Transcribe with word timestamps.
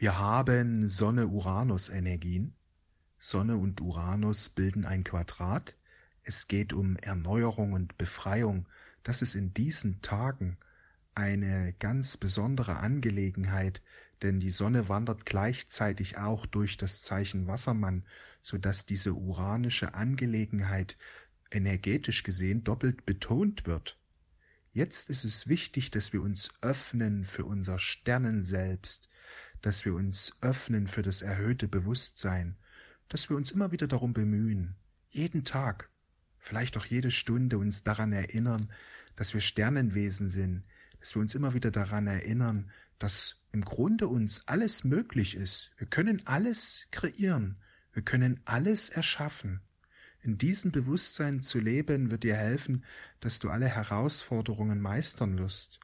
Wir 0.00 0.16
haben 0.16 0.88
Sonne-Uranus-Energien. 0.88 2.54
Sonne 3.18 3.56
und 3.56 3.80
Uranus 3.80 4.48
bilden 4.48 4.84
ein 4.84 5.02
Quadrat. 5.02 5.74
Es 6.22 6.46
geht 6.46 6.72
um 6.72 6.94
Erneuerung 6.98 7.72
und 7.72 7.98
Befreiung. 7.98 8.68
Das 9.02 9.22
ist 9.22 9.34
in 9.34 9.54
diesen 9.54 10.00
Tagen 10.00 10.56
eine 11.16 11.74
ganz 11.80 12.16
besondere 12.16 12.76
Angelegenheit, 12.76 13.82
denn 14.22 14.38
die 14.38 14.52
Sonne 14.52 14.88
wandert 14.88 15.26
gleichzeitig 15.26 16.16
auch 16.16 16.46
durch 16.46 16.76
das 16.76 17.02
Zeichen 17.02 17.48
Wassermann, 17.48 18.04
so 18.40 18.56
dass 18.56 18.86
diese 18.86 19.14
uranische 19.14 19.94
Angelegenheit 19.94 20.96
energetisch 21.50 22.22
gesehen 22.22 22.62
doppelt 22.62 23.04
betont 23.04 23.66
wird. 23.66 23.98
Jetzt 24.72 25.10
ist 25.10 25.24
es 25.24 25.48
wichtig, 25.48 25.90
dass 25.90 26.12
wir 26.12 26.22
uns 26.22 26.52
öffnen 26.62 27.24
für 27.24 27.44
unser 27.44 27.80
Sternenselbst, 27.80 29.07
dass 29.62 29.84
wir 29.84 29.94
uns 29.94 30.36
öffnen 30.40 30.86
für 30.86 31.02
das 31.02 31.22
erhöhte 31.22 31.68
Bewusstsein, 31.68 32.56
dass 33.08 33.28
wir 33.30 33.36
uns 33.36 33.50
immer 33.50 33.72
wieder 33.72 33.86
darum 33.86 34.12
bemühen, 34.12 34.76
jeden 35.10 35.44
Tag, 35.44 35.90
vielleicht 36.38 36.76
auch 36.76 36.86
jede 36.86 37.10
Stunde 37.10 37.58
uns 37.58 37.82
daran 37.82 38.12
erinnern, 38.12 38.70
dass 39.16 39.34
wir 39.34 39.40
Sternenwesen 39.40 40.30
sind, 40.30 40.64
dass 41.00 41.14
wir 41.14 41.20
uns 41.20 41.34
immer 41.34 41.54
wieder 41.54 41.70
daran 41.70 42.06
erinnern, 42.06 42.70
dass 42.98 43.36
im 43.52 43.64
Grunde 43.64 44.08
uns 44.08 44.46
alles 44.46 44.84
möglich 44.84 45.34
ist. 45.34 45.70
Wir 45.78 45.86
können 45.86 46.22
alles 46.26 46.86
kreieren, 46.90 47.56
wir 47.92 48.02
können 48.02 48.40
alles 48.44 48.90
erschaffen. 48.90 49.60
In 50.20 50.36
diesem 50.36 50.72
Bewusstsein 50.72 51.42
zu 51.42 51.60
leben 51.60 52.10
wird 52.10 52.24
dir 52.24 52.36
helfen, 52.36 52.84
dass 53.20 53.38
du 53.38 53.50
alle 53.50 53.66
Herausforderungen 53.66 54.80
meistern 54.80 55.38
wirst. 55.38 55.80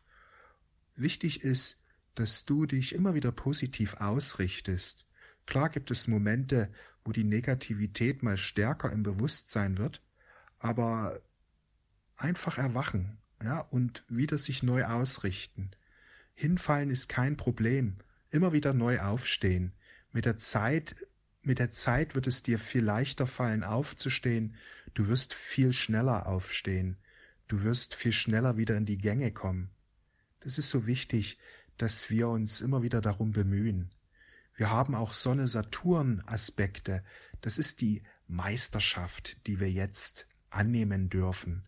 Wichtig 0.96 1.42
ist, 1.42 1.80
dass 2.14 2.44
du 2.44 2.66
dich 2.66 2.94
immer 2.94 3.14
wieder 3.14 3.32
positiv 3.32 3.94
ausrichtest. 3.94 5.06
Klar 5.46 5.68
gibt 5.68 5.90
es 5.90 6.08
Momente, 6.08 6.72
wo 7.04 7.12
die 7.12 7.24
Negativität 7.24 8.22
mal 8.22 8.36
stärker 8.36 8.90
im 8.90 9.02
Bewusstsein 9.02 9.78
wird, 9.78 10.00
aber 10.58 11.20
einfach 12.16 12.58
erwachen, 12.58 13.18
ja, 13.42 13.60
und 13.60 14.04
wieder 14.08 14.38
sich 14.38 14.62
neu 14.62 14.84
ausrichten. 14.84 15.70
Hinfallen 16.34 16.90
ist 16.90 17.08
kein 17.08 17.36
Problem, 17.36 17.98
immer 18.30 18.52
wieder 18.52 18.72
neu 18.72 19.00
aufstehen. 19.00 19.72
Mit 20.12 20.24
der 20.24 20.38
Zeit, 20.38 20.96
mit 21.42 21.58
der 21.58 21.70
Zeit 21.70 22.14
wird 22.14 22.26
es 22.26 22.42
dir 22.42 22.58
viel 22.58 22.82
leichter 22.82 23.26
fallen 23.26 23.64
aufzustehen, 23.64 24.56
du 24.94 25.08
wirst 25.08 25.34
viel 25.34 25.72
schneller 25.72 26.26
aufstehen, 26.26 26.96
du 27.48 27.62
wirst 27.62 27.94
viel 27.94 28.12
schneller 28.12 28.56
wieder 28.56 28.76
in 28.76 28.86
die 28.86 28.98
Gänge 28.98 29.32
kommen. 29.32 29.70
Das 30.40 30.58
ist 30.58 30.70
so 30.70 30.86
wichtig, 30.86 31.38
dass 31.78 32.10
wir 32.10 32.28
uns 32.28 32.60
immer 32.60 32.82
wieder 32.82 33.00
darum 33.00 33.32
bemühen. 33.32 33.90
Wir 34.56 34.70
haben 34.70 34.94
auch 34.94 35.12
Sonne-Saturn-Aspekte. 35.12 37.02
Das 37.40 37.58
ist 37.58 37.80
die 37.80 38.02
Meisterschaft, 38.28 39.46
die 39.46 39.58
wir 39.58 39.70
jetzt 39.70 40.28
annehmen 40.50 41.08
dürfen. 41.10 41.66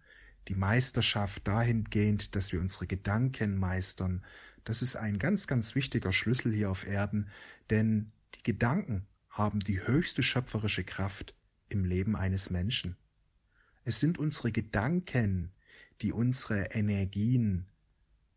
Die 0.49 0.55
Meisterschaft 0.55 1.47
dahingehend, 1.49 2.37
dass 2.37 2.53
wir 2.53 2.61
unsere 2.61 2.87
Gedanken 2.87 3.59
meistern. 3.59 4.25
Das 4.65 4.83
ist 4.83 4.97
ein 4.97 5.19
ganz, 5.19 5.47
ganz 5.47 5.75
wichtiger 5.75 6.13
Schlüssel 6.13 6.53
hier 6.53 6.71
auf 6.71 6.87
Erden, 6.87 7.29
denn 7.71 8.13
die 8.37 8.43
Gedanken 8.45 9.07
haben 9.31 9.61
die 9.61 9.87
höchste 9.87 10.23
schöpferische 10.23 10.85
Kraft 10.85 11.35
im 11.69 11.85
Leben 11.85 12.17
eines 12.17 12.51
Menschen. 12.51 12.97
Es 13.85 14.01
sind 14.01 14.19
unsere 14.19 14.53
Gedanken, 14.53 15.53
die 16.03 16.13
unsere 16.13 16.67
Energien 16.67 17.67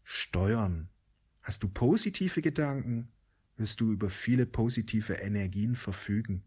steuern, 0.04 0.90
Hast 1.50 1.64
du 1.64 1.68
positive 1.68 2.44
Gedanken, 2.44 3.08
wirst 3.58 3.82
du 3.82 3.92
über 3.92 4.12
viele 4.12 4.46
positive 4.46 5.14
Energien 5.14 5.74
verfügen. 5.74 6.44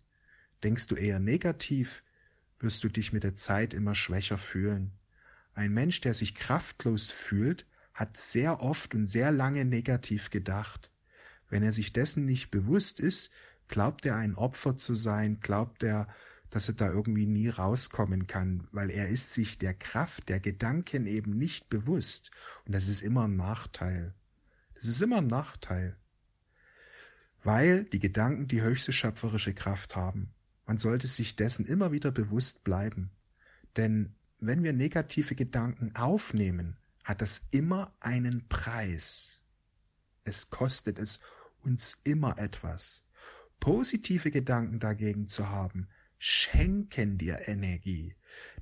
Denkst 0.63 0.87
du 0.87 0.95
eher 0.95 1.19
negativ, 1.19 2.05
wirst 2.61 2.85
du 2.85 2.89
dich 2.89 3.13
mit 3.13 3.25
der 3.25 3.35
Zeit 3.35 3.75
immer 3.75 3.97
schwächer 3.97 4.39
fühlen. 4.39 4.93
Ein 5.55 5.73
Mensch, 5.73 6.03
der 6.03 6.15
sich 6.15 6.37
kraftlos 6.37 7.11
fühlt, 7.11 7.67
hat 7.93 8.17
sehr 8.17 8.63
oft 8.63 8.95
und 8.95 9.09
sehr 9.09 9.33
lange 9.33 9.65
negativ 9.65 10.31
gedacht. 10.31 10.93
Wenn 11.49 11.65
er 11.65 11.73
sich 11.73 11.93
dessen 11.93 12.25
nicht 12.25 12.53
bewusst 12.53 13.01
ist, 13.01 13.33
glaubt 13.67 14.07
er 14.07 14.15
ein 14.15 14.37
Opfer 14.37 14.77
zu 14.77 14.95
sein, 14.95 15.41
glaubt 15.41 15.83
er, 15.83 16.07
dass 16.49 16.69
er 16.69 16.75
da 16.75 16.93
irgendwie 16.93 17.27
nie 17.27 17.49
rauskommen 17.49 18.29
kann, 18.29 18.69
weil 18.71 18.89
er 18.89 19.09
ist 19.09 19.35
sich 19.35 19.59
der 19.59 19.75
Kraft 19.75 20.29
der 20.29 20.39
Gedanken 20.39 21.07
eben 21.07 21.37
nicht 21.37 21.69
bewusst. 21.71 22.31
Und 22.67 22.73
das 22.73 22.87
ist 22.87 23.03
immer 23.03 23.25
ein 23.25 23.35
Nachteil. 23.35 24.15
Es 24.83 24.89
ist 24.89 25.01
immer 25.01 25.19
ein 25.19 25.29
Nachteil, 25.29 25.97
weil 27.45 27.85
die 27.85 28.01
Gedanken 28.01 28.49
die 28.49 28.63
höchste 28.63 28.93
schöpferische 28.93 29.55
Kraft 29.55 29.95
haben. 29.95 30.35
Man 30.67 30.79
sollte 30.79 31.07
sich 31.07 31.37
dessen 31.37 31.67
immer 31.67 31.93
wieder 31.93 32.11
bewusst 32.11 32.65
bleiben. 32.65 33.13
Denn 33.77 34.17
wenn 34.41 34.65
wir 34.65 34.73
negative 34.73 35.37
Gedanken 35.37 35.95
aufnehmen, 35.95 36.79
hat 37.05 37.23
das 37.23 37.43
immer 37.53 37.95
einen 38.01 38.49
Preis. 38.49 39.43
Es 40.25 40.51
kostet 40.51 40.99
es 40.99 41.21
uns 41.61 42.01
immer 42.03 42.37
etwas. 42.39 43.05
Positive 43.61 44.33
Gedanken 44.33 44.81
dagegen 44.81 45.29
zu 45.29 45.49
haben, 45.49 45.87
schenken 46.19 47.19
dir 47.19 47.47
Energie. 47.47 48.17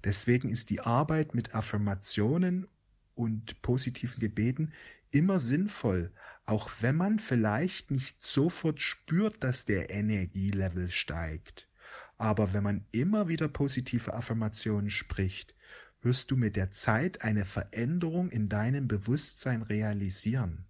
Deswegen 0.05 0.51
ist 0.51 0.69
die 0.69 0.81
Arbeit 0.81 1.35
mit 1.35 1.55
Affirmationen 1.55 2.69
und 3.15 3.63
positiven 3.63 4.21
Gebeten 4.21 4.73
immer 5.10 5.38
sinnvoll, 5.38 6.12
auch 6.44 6.71
wenn 6.81 6.97
man 6.97 7.19
vielleicht 7.19 7.91
nicht 7.91 8.22
sofort 8.22 8.81
spürt, 8.81 9.43
dass 9.44 9.65
der 9.65 9.91
Energielevel 9.91 10.91
steigt. 10.91 11.69
Aber 12.16 12.53
wenn 12.53 12.62
man 12.62 12.84
immer 12.93 13.28
wieder 13.28 13.48
positive 13.48 14.15
Affirmationen 14.15 14.91
spricht, 14.91 15.54
wirst 16.03 16.31
du 16.31 16.37
mit 16.37 16.56
der 16.56 16.71
Zeit 16.71 17.22
eine 17.22 17.44
Veränderung 17.44 18.31
in 18.31 18.48
deinem 18.48 18.88
Bewusstsein 18.88 19.62
realisieren. 19.62 20.66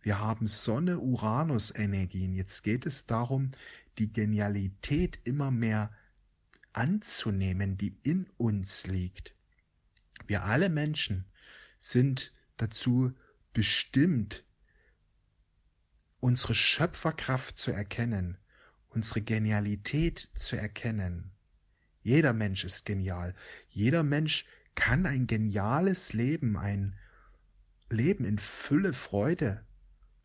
Wir 0.00 0.20
haben 0.20 0.46
Sonne-Uranus-Energien. 0.46 2.34
Jetzt 2.34 2.62
geht 2.62 2.86
es 2.86 3.06
darum, 3.06 3.48
die 3.98 4.12
Genialität 4.12 5.18
immer 5.24 5.50
mehr 5.50 5.90
anzunehmen, 6.72 7.76
die 7.76 7.90
in 8.04 8.26
uns 8.36 8.86
liegt. 8.86 9.34
Wir 10.26 10.44
alle 10.44 10.68
Menschen 10.68 11.24
sind 11.78 12.32
dazu 12.56 13.12
bestimmt, 13.52 14.44
unsere 16.20 16.54
Schöpferkraft 16.54 17.58
zu 17.58 17.70
erkennen, 17.70 18.38
unsere 18.88 19.22
Genialität 19.22 20.18
zu 20.34 20.56
erkennen. 20.56 21.32
Jeder 22.02 22.32
Mensch 22.32 22.64
ist 22.64 22.86
genial. 22.86 23.34
Jeder 23.68 24.02
Mensch 24.02 24.46
kann 24.74 25.06
ein 25.06 25.26
geniales 25.26 26.12
Leben, 26.12 26.56
ein 26.56 26.96
Leben 27.90 28.24
in 28.24 28.38
Fülle, 28.38 28.92
Freude, 28.92 29.66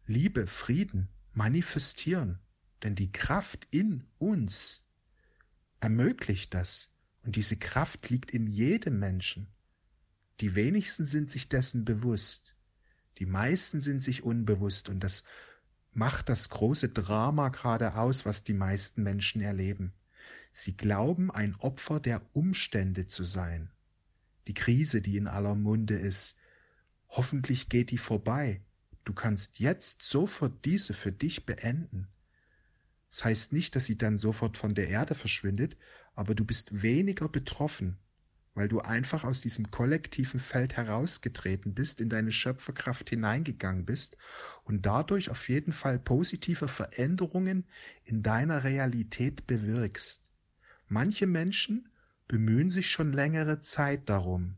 Liebe, 0.05 0.47
Frieden 0.47 1.09
manifestieren. 1.33 2.39
Denn 2.83 2.95
die 2.95 3.11
Kraft 3.11 3.67
in 3.71 4.03
uns 4.17 4.85
ermöglicht 5.79 6.53
das. 6.53 6.89
Und 7.23 7.35
diese 7.35 7.57
Kraft 7.57 8.09
liegt 8.09 8.31
in 8.31 8.47
jedem 8.47 8.99
Menschen. 8.99 9.47
Die 10.41 10.55
wenigsten 10.55 11.05
sind 11.05 11.31
sich 11.31 11.47
dessen 11.47 11.85
bewusst. 11.85 12.52
Die 13.19 13.25
meisten 13.25 13.79
sind 13.79 14.01
sich 14.01 14.23
unbewusst 14.23 14.89
und 14.89 15.01
das 15.01 15.23
macht 15.93 16.29
das 16.29 16.49
große 16.49 16.89
Drama 16.89 17.49
gerade 17.49 17.95
aus, 17.95 18.25
was 18.25 18.43
die 18.43 18.53
meisten 18.53 19.03
Menschen 19.03 19.41
erleben. 19.41 19.93
Sie 20.51 20.75
glauben, 20.75 21.31
ein 21.31 21.55
Opfer 21.55 21.99
der 21.99 22.21
Umstände 22.33 23.07
zu 23.07 23.23
sein. 23.23 23.69
Die 24.47 24.53
Krise, 24.53 25.01
die 25.01 25.17
in 25.17 25.27
aller 25.27 25.55
Munde 25.55 25.97
ist, 25.97 26.35
hoffentlich 27.09 27.69
geht 27.69 27.91
die 27.91 27.97
vorbei. 27.97 28.61
Du 29.03 29.13
kannst 29.13 29.59
jetzt 29.59 30.01
sofort 30.01 30.65
diese 30.65 30.93
für 30.93 31.11
dich 31.11 31.45
beenden. 31.45 32.07
Das 33.09 33.25
heißt 33.25 33.53
nicht, 33.53 33.75
dass 33.75 33.85
sie 33.85 33.97
dann 33.97 34.17
sofort 34.17 34.57
von 34.57 34.73
der 34.73 34.89
Erde 34.89 35.13
verschwindet, 35.13 35.77
aber 36.15 36.35
du 36.35 36.45
bist 36.45 36.81
weniger 36.81 37.29
betroffen 37.29 37.97
weil 38.55 38.67
du 38.67 38.79
einfach 38.79 39.23
aus 39.23 39.41
diesem 39.41 39.71
kollektiven 39.71 40.39
Feld 40.39 40.77
herausgetreten 40.77 41.73
bist, 41.73 42.01
in 42.01 42.09
deine 42.09 42.31
Schöpferkraft 42.31 43.09
hineingegangen 43.09 43.85
bist 43.85 44.17
und 44.63 44.85
dadurch 44.85 45.29
auf 45.29 45.49
jeden 45.49 45.73
Fall 45.73 45.97
positive 45.97 46.67
Veränderungen 46.67 47.65
in 48.03 48.21
deiner 48.21 48.63
Realität 48.63 49.47
bewirkst. 49.47 50.21
Manche 50.87 51.25
Menschen 51.25 51.89
bemühen 52.27 52.69
sich 52.69 52.91
schon 52.91 53.11
längere 53.11 53.59
Zeit 53.61 54.09
darum. 54.09 54.55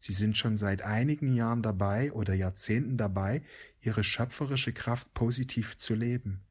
Sie 0.00 0.12
sind 0.12 0.36
schon 0.36 0.56
seit 0.56 0.82
einigen 0.82 1.34
Jahren 1.34 1.62
dabei 1.62 2.12
oder 2.12 2.34
Jahrzehnten 2.34 2.96
dabei, 2.96 3.42
ihre 3.80 4.04
schöpferische 4.04 4.72
Kraft 4.72 5.12
positiv 5.14 5.78
zu 5.78 5.94
leben. 5.94 6.44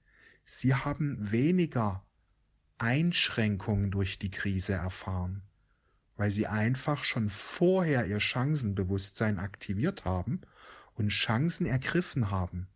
Sie 0.43 0.73
haben 0.73 1.31
weniger 1.31 2.05
Einschränkungen 2.77 3.91
durch 3.91 4.19
die 4.19 4.31
Krise 4.31 4.73
erfahren 4.73 5.46
weil 6.17 6.31
sie 6.31 6.47
einfach 6.47 7.03
schon 7.03 7.29
vorher 7.29 8.07
ihr 8.07 8.19
Chancenbewusstsein 8.19 9.39
aktiviert 9.39 10.03
haben 10.03 10.41
und 10.95 11.09
Chancen 11.09 11.65
ergriffen 11.65 12.31
haben. 12.31 12.67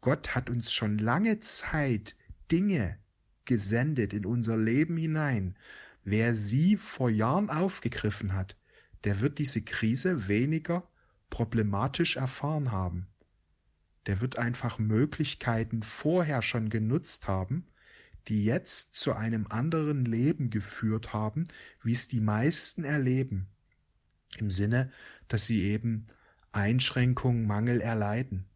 Gott 0.00 0.34
hat 0.34 0.48
uns 0.48 0.72
schon 0.72 0.98
lange 0.98 1.40
Zeit 1.40 2.16
Dinge 2.50 2.98
gesendet 3.44 4.12
in 4.12 4.24
unser 4.24 4.56
Leben 4.56 4.96
hinein. 4.96 5.56
Wer 6.04 6.34
sie 6.34 6.76
vor 6.76 7.10
Jahren 7.10 7.50
aufgegriffen 7.50 8.34
hat, 8.34 8.56
der 9.04 9.20
wird 9.20 9.38
diese 9.38 9.62
Krise 9.62 10.28
weniger 10.28 10.88
problematisch 11.28 12.16
erfahren 12.16 12.72
haben. 12.72 13.08
Der 14.06 14.20
wird 14.20 14.38
einfach 14.38 14.78
Möglichkeiten 14.78 15.82
vorher 15.82 16.42
schon 16.42 16.70
genutzt 16.70 17.28
haben, 17.28 17.66
die 18.28 18.44
jetzt 18.44 18.94
zu 18.94 19.14
einem 19.14 19.46
anderen 19.48 20.04
Leben 20.04 20.50
geführt 20.50 21.12
haben, 21.12 21.48
wie 21.82 21.92
es 21.92 22.08
die 22.08 22.20
meisten 22.20 22.84
erleben. 22.84 23.48
Im 24.36 24.50
Sinne, 24.50 24.90
dass 25.28 25.46
sie 25.46 25.64
eben 25.64 26.06
Einschränkungen, 26.52 27.46
Mangel 27.46 27.80
erleiden. 27.80 28.46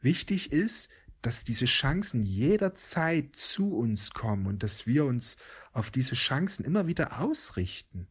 Wichtig 0.00 0.52
ist, 0.52 0.90
dass 1.22 1.44
diese 1.44 1.64
Chancen 1.64 2.22
jederzeit 2.22 3.34
zu 3.34 3.76
uns 3.76 4.10
kommen 4.10 4.46
und 4.46 4.62
dass 4.62 4.86
wir 4.86 5.04
uns 5.04 5.38
auf 5.72 5.90
diese 5.90 6.14
Chancen 6.14 6.64
immer 6.64 6.86
wieder 6.86 7.20
ausrichten. 7.20 8.06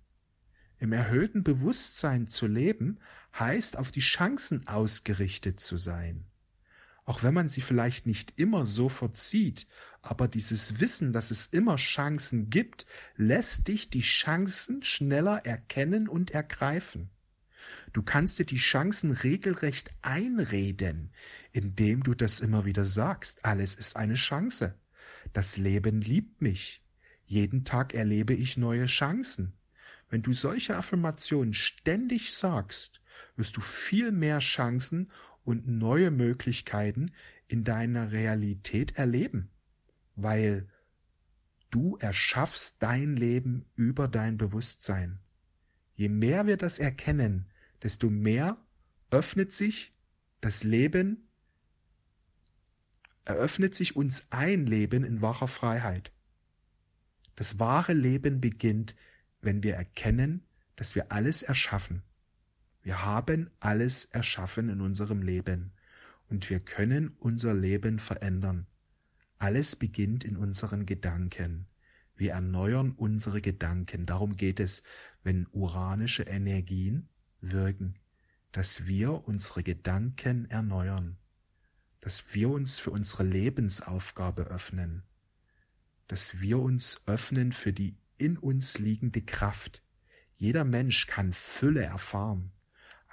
Im 0.80 0.92
erhöhten 0.92 1.44
Bewusstsein 1.44 2.28
zu 2.28 2.48
leben, 2.48 3.00
heißt 3.38 3.78
auf 3.78 3.92
die 3.92 4.02
Chancen 4.02 4.68
ausgerichtet 4.68 5.60
zu 5.60 5.78
sein. 5.78 6.26
Auch 7.06 7.22
wenn 7.22 7.36
man 7.36 7.50
sie 7.50 7.62
vielleicht 7.62 8.08
nicht 8.08 8.34
immer 8.36 8.66
sofort 8.66 9.18
sieht, 9.18 9.68
aber 10.02 10.28
dieses 10.28 10.80
Wissen, 10.80 11.14
dass 11.14 11.30
es 11.30 11.46
immer 11.48 11.76
Chancen 11.76 12.50
gibt, 12.50 12.88
lässt 13.16 13.68
dich 13.68 13.92
die 13.92 14.02
Chancen 14.02 14.82
schneller 14.84 15.46
erkennen 15.46 16.08
und 16.10 16.32
ergreifen. 16.32 17.12
Du 17.94 18.02
kannst 18.04 18.40
dir 18.40 18.46
die 18.46 18.58
Chancen 18.58 19.12
regelrecht 19.12 19.94
einreden, 20.02 21.12
indem 21.52 22.04
du 22.04 22.16
das 22.16 22.40
immer 22.40 22.66
wieder 22.66 22.86
sagst. 22.86 23.46
Alles 23.46 23.76
ist 23.76 23.96
eine 23.96 24.16
Chance. 24.16 24.76
Das 25.34 25.58
Leben 25.58 26.02
liebt 26.02 26.42
mich. 26.42 26.84
Jeden 27.26 27.64
Tag 27.64 27.94
erlebe 27.94 28.34
ich 28.34 28.58
neue 28.58 28.86
Chancen. 28.88 29.54
Wenn 30.10 30.22
du 30.22 30.34
solche 30.34 30.76
Affirmationen 30.76 31.54
ständig 31.54 32.34
sagst, 32.34 33.02
wirst 33.36 33.58
du 33.58 33.62
viel 33.62 34.12
mehr 34.12 34.40
Chancen 34.40 35.12
und 35.46 35.68
neue 35.68 36.12
Möglichkeiten 36.12 37.12
in 37.48 37.64
deiner 37.64 38.12
Realität 38.12 38.98
erleben, 38.98 39.50
weil 40.16 40.68
du 41.70 41.96
erschaffst 41.98 42.78
dein 42.82 43.16
Leben 43.16 43.66
über 43.76 44.08
dein 44.08 44.38
Bewusstsein. 44.38 45.20
Je 45.94 46.10
mehr 46.10 46.48
wir 46.48 46.58
das 46.58 46.80
erkennen, 46.80 47.46
desto 47.84 48.10
mehr 48.10 48.58
öffnet 49.12 49.54
sich 49.54 49.94
das 50.42 50.64
Leben, 50.64 51.28
eröffnet 53.24 53.76
sich 53.76 53.96
uns 53.96 54.26
ein 54.30 54.66
Leben 54.66 55.04
in 55.04 55.22
wacher 55.22 55.48
Freiheit. 55.48 56.12
Das 57.36 57.60
wahre 57.60 57.94
Leben 57.94 58.42
beginnt, 58.42 58.96
wenn 59.42 59.64
wir 59.64 59.76
erkennen, 59.76 60.44
dass 60.76 60.96
wir 60.96 61.12
alles 61.12 61.44
erschaffen. 61.44 62.04
Wir 62.86 63.04
haben 63.04 63.50
alles 63.60 64.06
erschaffen 64.06 64.70
in 64.70 64.80
unserem 64.80 65.24
Leben 65.24 65.72
und 66.30 66.52
wir 66.52 66.60
können 66.60 67.16
unser 67.18 67.56
Leben 67.56 67.98
verändern. 67.98 68.68
Alles 69.40 69.76
beginnt 69.76 70.24
in 70.24 70.38
unseren 70.38 70.86
Gedanken. 70.86 71.66
Wir 72.16 72.34
erneuern 72.34 72.92
unsere 72.92 73.42
Gedanken. 73.42 74.06
Darum 74.06 74.38
geht 74.38 74.60
es, 74.60 74.84
wenn 75.24 75.48
uranische 75.52 76.22
Energien 76.26 77.10
wirken, 77.42 77.96
dass 78.52 78.86
wir 78.86 79.28
unsere 79.28 79.64
Gedanken 79.64 80.48
erneuern, 80.52 81.18
dass 82.02 82.36
wir 82.36 82.52
uns 82.52 82.78
für 82.78 82.92
unsere 82.92 83.24
Lebensaufgabe 83.24 84.44
öffnen, 84.44 85.02
dass 86.08 86.40
wir 86.40 86.60
uns 86.60 87.02
öffnen 87.08 87.52
für 87.52 87.74
die 87.74 87.98
in 88.20 88.38
uns 88.38 88.78
liegende 88.78 89.24
Kraft. 89.24 89.82
Jeder 90.36 90.66
Mensch 90.66 91.08
kann 91.08 91.34
Fülle 91.34 91.82
erfahren 91.82 92.52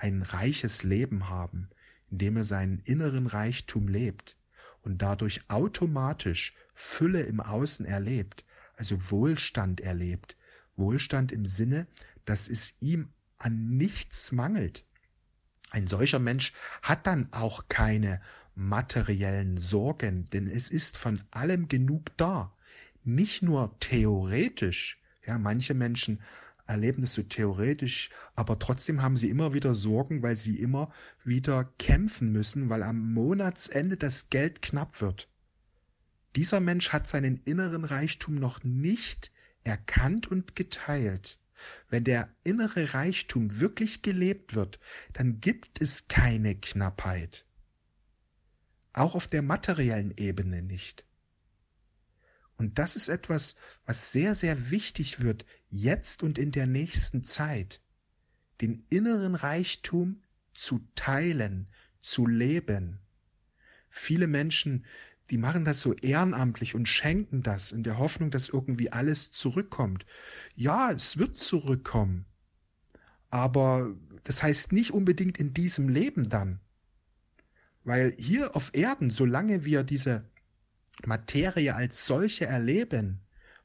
ein 0.02 0.22
reiches 0.22 0.82
Leben 0.82 1.28
haben, 1.28 1.68
indem 2.10 2.36
er 2.36 2.44
seinen 2.44 2.80
inneren 2.80 3.28
Reichtum 3.28 3.86
lebt 3.86 4.36
und 4.82 4.98
dadurch 5.00 5.42
automatisch 5.48 6.54
Fülle 6.74 7.22
im 7.22 7.40
Außen 7.40 7.86
erlebt, 7.86 8.44
also 8.76 9.10
Wohlstand 9.10 9.80
erlebt. 9.80 10.36
Wohlstand 10.74 11.30
im 11.30 11.46
Sinne, 11.46 11.86
dass 12.24 12.48
es 12.48 12.74
ihm 12.80 13.10
an 13.38 13.76
nichts 13.76 14.32
mangelt. 14.32 14.84
Ein 15.70 15.86
solcher 15.86 16.18
Mensch 16.18 16.52
hat 16.82 17.06
dann 17.06 17.28
auch 17.30 17.68
keine 17.68 18.20
materiellen 18.54 19.58
Sorgen, 19.58 20.24
denn 20.32 20.48
es 20.48 20.68
ist 20.68 20.96
von 20.96 21.22
allem 21.30 21.68
genug 21.68 22.16
da. 22.16 22.52
Nicht 23.04 23.42
nur 23.42 23.78
theoretisch. 23.78 25.00
Ja, 25.24 25.38
manche 25.38 25.74
Menschen 25.74 26.20
so 27.06 27.22
theoretisch, 27.22 28.10
aber 28.34 28.58
trotzdem 28.58 29.02
haben 29.02 29.16
sie 29.16 29.30
immer 29.30 29.54
wieder 29.54 29.74
Sorgen, 29.74 30.22
weil 30.22 30.36
sie 30.36 30.60
immer 30.60 30.92
wieder 31.24 31.72
kämpfen 31.78 32.32
müssen, 32.32 32.68
weil 32.68 32.82
am 32.82 33.12
Monatsende 33.12 33.96
das 33.96 34.30
Geld 34.30 34.62
knapp 34.62 35.00
wird. 35.00 35.28
Dieser 36.36 36.60
Mensch 36.60 36.90
hat 36.90 37.06
seinen 37.06 37.42
inneren 37.44 37.84
Reichtum 37.84 38.36
noch 38.36 38.64
nicht 38.64 39.32
erkannt 39.64 40.26
und 40.26 40.56
geteilt. 40.56 41.38
Wenn 41.88 42.04
der 42.04 42.28
innere 42.44 42.94
Reichtum 42.94 43.60
wirklich 43.60 44.02
gelebt 44.02 44.54
wird, 44.54 44.80
dann 45.12 45.40
gibt 45.40 45.80
es 45.80 46.08
keine 46.08 46.54
Knappheit. 46.56 47.44
Auch 48.92 49.14
auf 49.14 49.26
der 49.26 49.42
materiellen 49.42 50.12
Ebene 50.16 50.62
nicht. 50.62 51.04
Und 52.56 52.78
das 52.78 52.96
ist 52.96 53.08
etwas, 53.08 53.56
was 53.86 54.12
sehr, 54.12 54.34
sehr 54.34 54.70
wichtig 54.70 55.20
wird, 55.20 55.44
jetzt 55.68 56.22
und 56.22 56.38
in 56.38 56.52
der 56.52 56.66
nächsten 56.66 57.22
Zeit. 57.22 57.80
Den 58.60 58.84
inneren 58.90 59.34
Reichtum 59.34 60.22
zu 60.54 60.86
teilen, 60.94 61.68
zu 62.00 62.26
leben. 62.26 63.00
Viele 63.88 64.26
Menschen, 64.26 64.84
die 65.30 65.38
machen 65.38 65.64
das 65.64 65.80
so 65.80 65.94
ehrenamtlich 65.94 66.74
und 66.74 66.88
schenken 66.88 67.42
das 67.42 67.72
in 67.72 67.82
der 67.82 67.98
Hoffnung, 67.98 68.30
dass 68.30 68.48
irgendwie 68.48 68.92
alles 68.92 69.32
zurückkommt. 69.32 70.04
Ja, 70.54 70.92
es 70.92 71.16
wird 71.16 71.38
zurückkommen. 71.38 72.26
Aber 73.30 73.94
das 74.24 74.42
heißt 74.42 74.72
nicht 74.72 74.92
unbedingt 74.92 75.38
in 75.38 75.54
diesem 75.54 75.88
Leben 75.88 76.28
dann. 76.28 76.60
Weil 77.84 78.14
hier 78.18 78.54
auf 78.54 78.70
Erden, 78.74 79.10
solange 79.10 79.64
wir 79.64 79.84
diese 79.84 80.30
Materie 81.06 81.74
als 81.74 82.06
solche 82.06 82.46
erleben, 82.46 83.20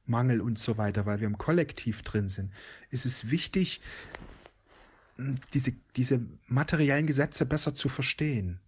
Mangel 0.05 0.41
und 0.41 0.57
so 0.57 0.77
weiter, 0.77 1.05
weil 1.05 1.19
wir 1.19 1.27
im 1.27 1.37
Kollektiv 1.37 2.01
drin 2.01 2.29
sind, 2.29 2.51
ist 2.89 3.05
es 3.05 3.29
wichtig, 3.29 3.81
diese, 5.53 5.73
diese 5.95 6.21
materiellen 6.47 7.07
Gesetze 7.07 7.45
besser 7.45 7.75
zu 7.75 7.89
verstehen. 7.89 8.59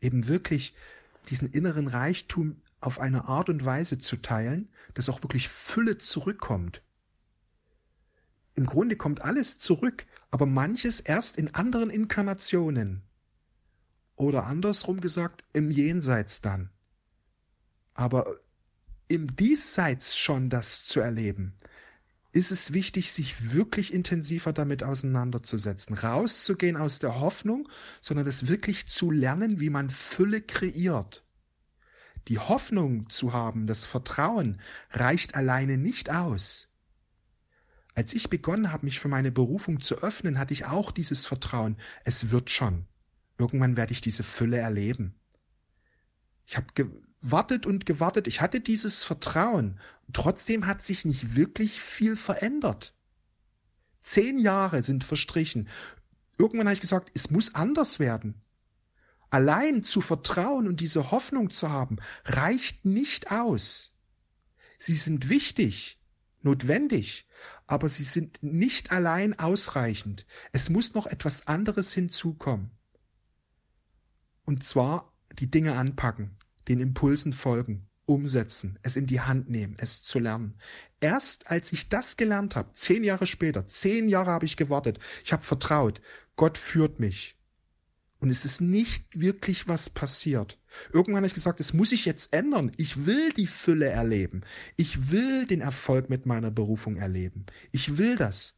Eben 0.00 0.28
wirklich 0.28 0.74
diesen 1.28 1.50
inneren 1.50 1.88
Reichtum 1.88 2.60
auf 2.80 3.00
eine 3.00 3.26
Art 3.26 3.48
und 3.48 3.64
Weise 3.64 3.98
zu 3.98 4.16
teilen, 4.16 4.68
dass 4.94 5.08
auch 5.08 5.22
wirklich 5.22 5.48
Fülle 5.48 5.98
zurückkommt. 5.98 6.82
Im 8.54 8.66
Grunde 8.66 8.96
kommt 8.96 9.22
alles 9.22 9.58
zurück, 9.58 10.06
aber 10.30 10.46
manches 10.46 11.00
erst 11.00 11.38
in 11.38 11.54
anderen 11.54 11.90
Inkarnationen. 11.90 13.02
Oder 14.16 14.46
andersrum 14.46 15.00
gesagt, 15.00 15.44
im 15.52 15.70
Jenseits 15.70 16.40
dann. 16.40 16.70
Aber 17.98 18.36
im 19.08 19.34
Diesseits 19.34 20.16
schon 20.16 20.50
das 20.50 20.84
zu 20.84 21.00
erleben, 21.00 21.56
ist 22.30 22.52
es 22.52 22.72
wichtig, 22.72 23.10
sich 23.10 23.52
wirklich 23.52 23.92
intensiver 23.92 24.52
damit 24.52 24.84
auseinanderzusetzen, 24.84 25.96
rauszugehen 25.96 26.76
aus 26.76 27.00
der 27.00 27.18
Hoffnung, 27.18 27.68
sondern 28.00 28.28
es 28.28 28.46
wirklich 28.46 28.86
zu 28.86 29.10
lernen, 29.10 29.58
wie 29.58 29.70
man 29.70 29.90
Fülle 29.90 30.40
kreiert. 30.40 31.24
Die 32.28 32.38
Hoffnung 32.38 33.10
zu 33.10 33.32
haben, 33.32 33.66
das 33.66 33.84
Vertrauen 33.84 34.60
reicht 34.92 35.34
alleine 35.34 35.76
nicht 35.76 36.08
aus. 36.08 36.68
Als 37.96 38.14
ich 38.14 38.30
begonnen 38.30 38.70
habe, 38.70 38.86
mich 38.86 39.00
für 39.00 39.08
meine 39.08 39.32
Berufung 39.32 39.80
zu 39.80 39.96
öffnen, 40.04 40.38
hatte 40.38 40.52
ich 40.52 40.66
auch 40.66 40.92
dieses 40.92 41.26
Vertrauen, 41.26 41.76
es 42.04 42.30
wird 42.30 42.48
schon. 42.48 42.86
Irgendwann 43.38 43.76
werde 43.76 43.92
ich 43.92 44.00
diese 44.00 44.22
Fülle 44.22 44.58
erleben. 44.58 45.16
Ich 46.46 46.56
habe 46.56 46.68
gewartet 47.22 47.66
und 47.66 47.86
gewartet. 47.86 48.26
Ich 48.26 48.40
hatte 48.40 48.60
dieses 48.60 49.04
Vertrauen. 49.04 49.78
Trotzdem 50.12 50.66
hat 50.66 50.82
sich 50.82 51.04
nicht 51.04 51.36
wirklich 51.36 51.80
viel 51.80 52.16
verändert. 52.16 52.94
Zehn 54.00 54.38
Jahre 54.38 54.82
sind 54.82 55.04
verstrichen. 55.04 55.68
Irgendwann 56.38 56.66
habe 56.68 56.74
ich 56.74 56.80
gesagt, 56.80 57.10
es 57.14 57.30
muss 57.30 57.54
anders 57.54 57.98
werden. 57.98 58.42
Allein 59.30 59.82
zu 59.82 60.00
vertrauen 60.00 60.66
und 60.66 60.80
diese 60.80 61.10
Hoffnung 61.10 61.50
zu 61.50 61.70
haben, 61.70 61.96
reicht 62.24 62.86
nicht 62.86 63.30
aus. 63.30 63.94
Sie 64.78 64.94
sind 64.94 65.28
wichtig, 65.28 66.00
notwendig, 66.40 67.28
aber 67.66 67.90
sie 67.90 68.04
sind 68.04 68.42
nicht 68.42 68.90
allein 68.90 69.38
ausreichend. 69.38 70.24
Es 70.52 70.70
muss 70.70 70.94
noch 70.94 71.06
etwas 71.06 71.46
anderes 71.46 71.92
hinzukommen. 71.92 72.70
Und 74.46 74.64
zwar 74.64 75.12
die 75.38 75.50
Dinge 75.50 75.76
anpacken, 75.76 76.37
den 76.68 76.80
Impulsen 76.80 77.32
folgen, 77.32 77.88
umsetzen, 78.06 78.78
es 78.82 78.96
in 78.96 79.06
die 79.06 79.20
Hand 79.20 79.50
nehmen, 79.50 79.76
es 79.78 80.02
zu 80.02 80.18
lernen. 80.18 80.54
Erst 81.00 81.50
als 81.50 81.72
ich 81.72 81.88
das 81.88 82.16
gelernt 82.16 82.56
habe, 82.56 82.72
zehn 82.72 83.04
Jahre 83.04 83.26
später, 83.26 83.66
zehn 83.66 84.08
Jahre 84.08 84.30
habe 84.30 84.46
ich 84.46 84.56
gewartet, 84.56 84.98
ich 85.24 85.32
habe 85.32 85.44
vertraut, 85.44 86.00
Gott 86.36 86.58
führt 86.58 87.00
mich. 87.00 87.36
Und 88.20 88.30
es 88.30 88.44
ist 88.44 88.60
nicht 88.60 89.20
wirklich 89.20 89.68
was 89.68 89.90
passiert. 89.90 90.58
Irgendwann 90.92 91.18
habe 91.18 91.28
ich 91.28 91.34
gesagt, 91.34 91.60
es 91.60 91.72
muss 91.72 91.92
ich 91.92 92.04
jetzt 92.04 92.32
ändern. 92.32 92.72
Ich 92.76 93.06
will 93.06 93.32
die 93.32 93.46
Fülle 93.46 93.86
erleben. 93.86 94.42
Ich 94.76 95.12
will 95.12 95.46
den 95.46 95.60
Erfolg 95.60 96.10
mit 96.10 96.26
meiner 96.26 96.50
Berufung 96.50 96.96
erleben. 96.96 97.46
Ich 97.70 97.96
will 97.96 98.16
das. 98.16 98.56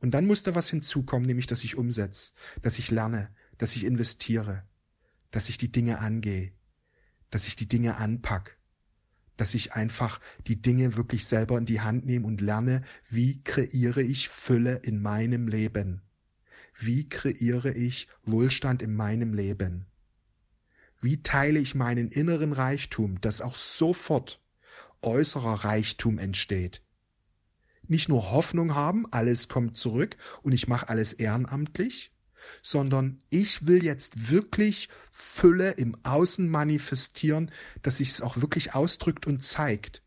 Und 0.00 0.12
dann 0.12 0.26
muss 0.26 0.42
da 0.42 0.54
was 0.54 0.70
hinzukommen, 0.70 1.26
nämlich, 1.26 1.46
dass 1.46 1.64
ich 1.64 1.76
umsetze, 1.76 2.32
dass 2.62 2.78
ich 2.78 2.90
lerne, 2.90 3.28
dass 3.58 3.76
ich 3.76 3.84
investiere, 3.84 4.62
dass 5.30 5.48
ich 5.48 5.58
die 5.58 5.72
Dinge 5.72 5.98
angehe, 5.98 6.52
dass 7.34 7.48
ich 7.48 7.56
die 7.56 7.66
Dinge 7.66 7.96
anpack, 7.96 8.58
dass 9.36 9.54
ich 9.54 9.72
einfach 9.72 10.20
die 10.46 10.62
Dinge 10.62 10.94
wirklich 10.94 11.26
selber 11.26 11.58
in 11.58 11.66
die 11.66 11.80
Hand 11.80 12.06
nehme 12.06 12.28
und 12.28 12.40
lerne, 12.40 12.82
wie 13.10 13.42
kreiere 13.42 14.02
ich 14.02 14.28
Fülle 14.28 14.76
in 14.84 15.02
meinem 15.02 15.48
Leben? 15.48 16.02
Wie 16.78 17.08
kreiere 17.08 17.72
ich 17.72 18.06
Wohlstand 18.22 18.82
in 18.82 18.94
meinem 18.94 19.34
Leben? 19.34 19.86
Wie 21.00 21.24
teile 21.24 21.58
ich 21.58 21.74
meinen 21.74 22.06
inneren 22.06 22.52
Reichtum, 22.52 23.20
dass 23.20 23.40
auch 23.40 23.56
sofort 23.56 24.40
äußerer 25.02 25.64
Reichtum 25.64 26.20
entsteht? 26.20 26.84
Nicht 27.88 28.08
nur 28.08 28.30
Hoffnung 28.30 28.76
haben, 28.76 29.06
alles 29.10 29.48
kommt 29.48 29.76
zurück 29.76 30.16
und 30.42 30.52
ich 30.52 30.68
mache 30.68 30.88
alles 30.88 31.12
ehrenamtlich, 31.12 32.13
sondern 32.62 33.18
ich 33.30 33.66
will 33.66 33.84
jetzt 33.84 34.30
wirklich 34.30 34.88
Fülle 35.10 35.72
im 35.72 35.96
Außen 36.02 36.48
manifestieren, 36.48 37.50
dass 37.82 37.98
sich 37.98 38.10
es 38.10 38.22
auch 38.22 38.40
wirklich 38.40 38.74
ausdrückt 38.74 39.26
und 39.26 39.44
zeigt. 39.44 40.04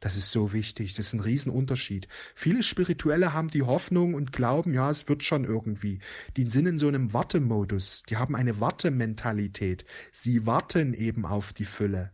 Das 0.00 0.16
ist 0.16 0.30
so 0.30 0.54
wichtig, 0.54 0.94
das 0.94 1.08
ist 1.08 1.12
ein 1.12 1.20
Riesenunterschied. 1.20 2.08
Viele 2.34 2.62
Spirituelle 2.62 3.34
haben 3.34 3.48
die 3.48 3.62
Hoffnung 3.62 4.14
und 4.14 4.32
glauben, 4.32 4.72
ja, 4.72 4.90
es 4.90 5.08
wird 5.08 5.22
schon 5.22 5.44
irgendwie. 5.44 6.00
Die 6.38 6.48
sind 6.48 6.66
in 6.66 6.78
so 6.78 6.88
einem 6.88 7.12
Wartemodus, 7.12 8.02
die 8.08 8.16
haben 8.16 8.34
eine 8.34 8.60
Wartementalität. 8.60 9.84
Sie 10.10 10.46
warten 10.46 10.94
eben 10.94 11.26
auf 11.26 11.52
die 11.52 11.66
Fülle. 11.66 12.12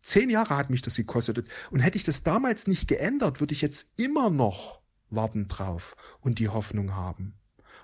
Zehn 0.00 0.30
Jahre 0.30 0.56
hat 0.56 0.70
mich 0.70 0.80
das 0.80 0.96
gekostet 0.96 1.46
und 1.70 1.80
hätte 1.80 1.98
ich 1.98 2.04
das 2.04 2.22
damals 2.22 2.66
nicht 2.66 2.88
geändert, 2.88 3.40
würde 3.40 3.52
ich 3.52 3.60
jetzt 3.60 3.92
immer 4.00 4.30
noch 4.30 4.80
warten 5.10 5.46
drauf 5.46 5.94
und 6.20 6.38
die 6.38 6.48
Hoffnung 6.48 6.94
haben 6.94 7.38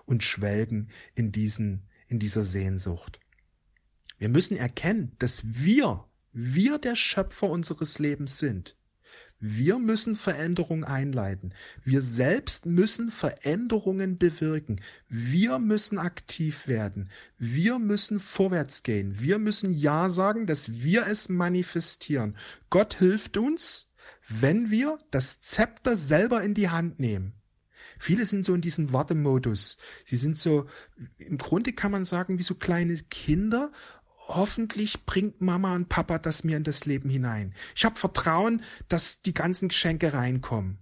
und 0.07 0.23
schwelgen 0.23 0.91
in 1.15 1.33
diesen, 1.33 1.89
in 2.09 2.19
dieser 2.19 2.45
Sehnsucht. 2.45 3.21
Wir 4.19 4.29
müssen 4.29 4.57
erkennen, 4.57 5.13
dass 5.19 5.43
wir, 5.45 6.05
wir 6.33 6.79
der 6.79 6.97
Schöpfer 6.97 7.51
unseres 7.51 7.99
Lebens 7.99 8.39
sind. 8.39 8.77
Wir 9.47 9.79
müssen 9.79 10.17
Veränderungen 10.17 10.85
einleiten. 10.85 11.53
Wir 11.83 12.01
selbst 12.01 12.65
müssen 12.65 13.11
Veränderungen 13.11 14.17
bewirken. 14.17 14.81
Wir 15.09 15.59
müssen 15.59 15.99
aktiv 15.99 16.67
werden. 16.67 17.11
Wir 17.37 17.79
müssen 17.79 18.21
vorwärts 18.21 18.83
gehen. 18.83 19.21
Wir 19.21 19.39
müssen 19.39 19.71
Ja 19.71 20.09
sagen, 20.09 20.47
dass 20.47 20.73
wir 20.73 21.07
es 21.09 21.29
manifestieren. 21.29 22.39
Gott 22.71 22.95
hilft 22.95 23.37
uns, 23.37 23.89
wenn 24.29 24.71
wir 24.71 24.99
das 25.11 25.43
Zepter 25.43 25.99
selber 25.99 26.43
in 26.43 26.55
die 26.55 26.71
Hand 26.71 26.99
nehmen. 26.99 27.35
Viele 27.99 28.27
sind 28.27 28.45
so 28.45 28.55
in 28.55 28.61
diesem 28.61 28.93
Wartemodus. 28.93 29.79
Sie 30.05 30.17
sind 30.17 30.37
so, 30.37 30.67
im 31.19 31.39
Grunde 31.39 31.73
kann 31.73 31.93
man 31.93 32.05
sagen, 32.05 32.39
wie 32.39 32.43
so 32.43 32.55
kleine 32.55 32.97
Kinder. 32.97 33.71
Hoffentlich 34.29 35.05
bringt 35.05 35.41
Mama 35.41 35.75
und 35.75 35.89
Papa 35.89 36.19
das 36.19 36.45
mir 36.45 36.57
in 36.57 36.65
das 36.65 36.87
Leben 36.87 37.11
hinein. 37.11 37.55
Ich 37.75 37.85
habe 37.85 37.97
Vertrauen, 37.97 38.63
dass 38.89 39.23
die 39.23 39.35
ganzen 39.35 39.69
Geschenke 39.69 40.15
reinkommen. 40.15 40.79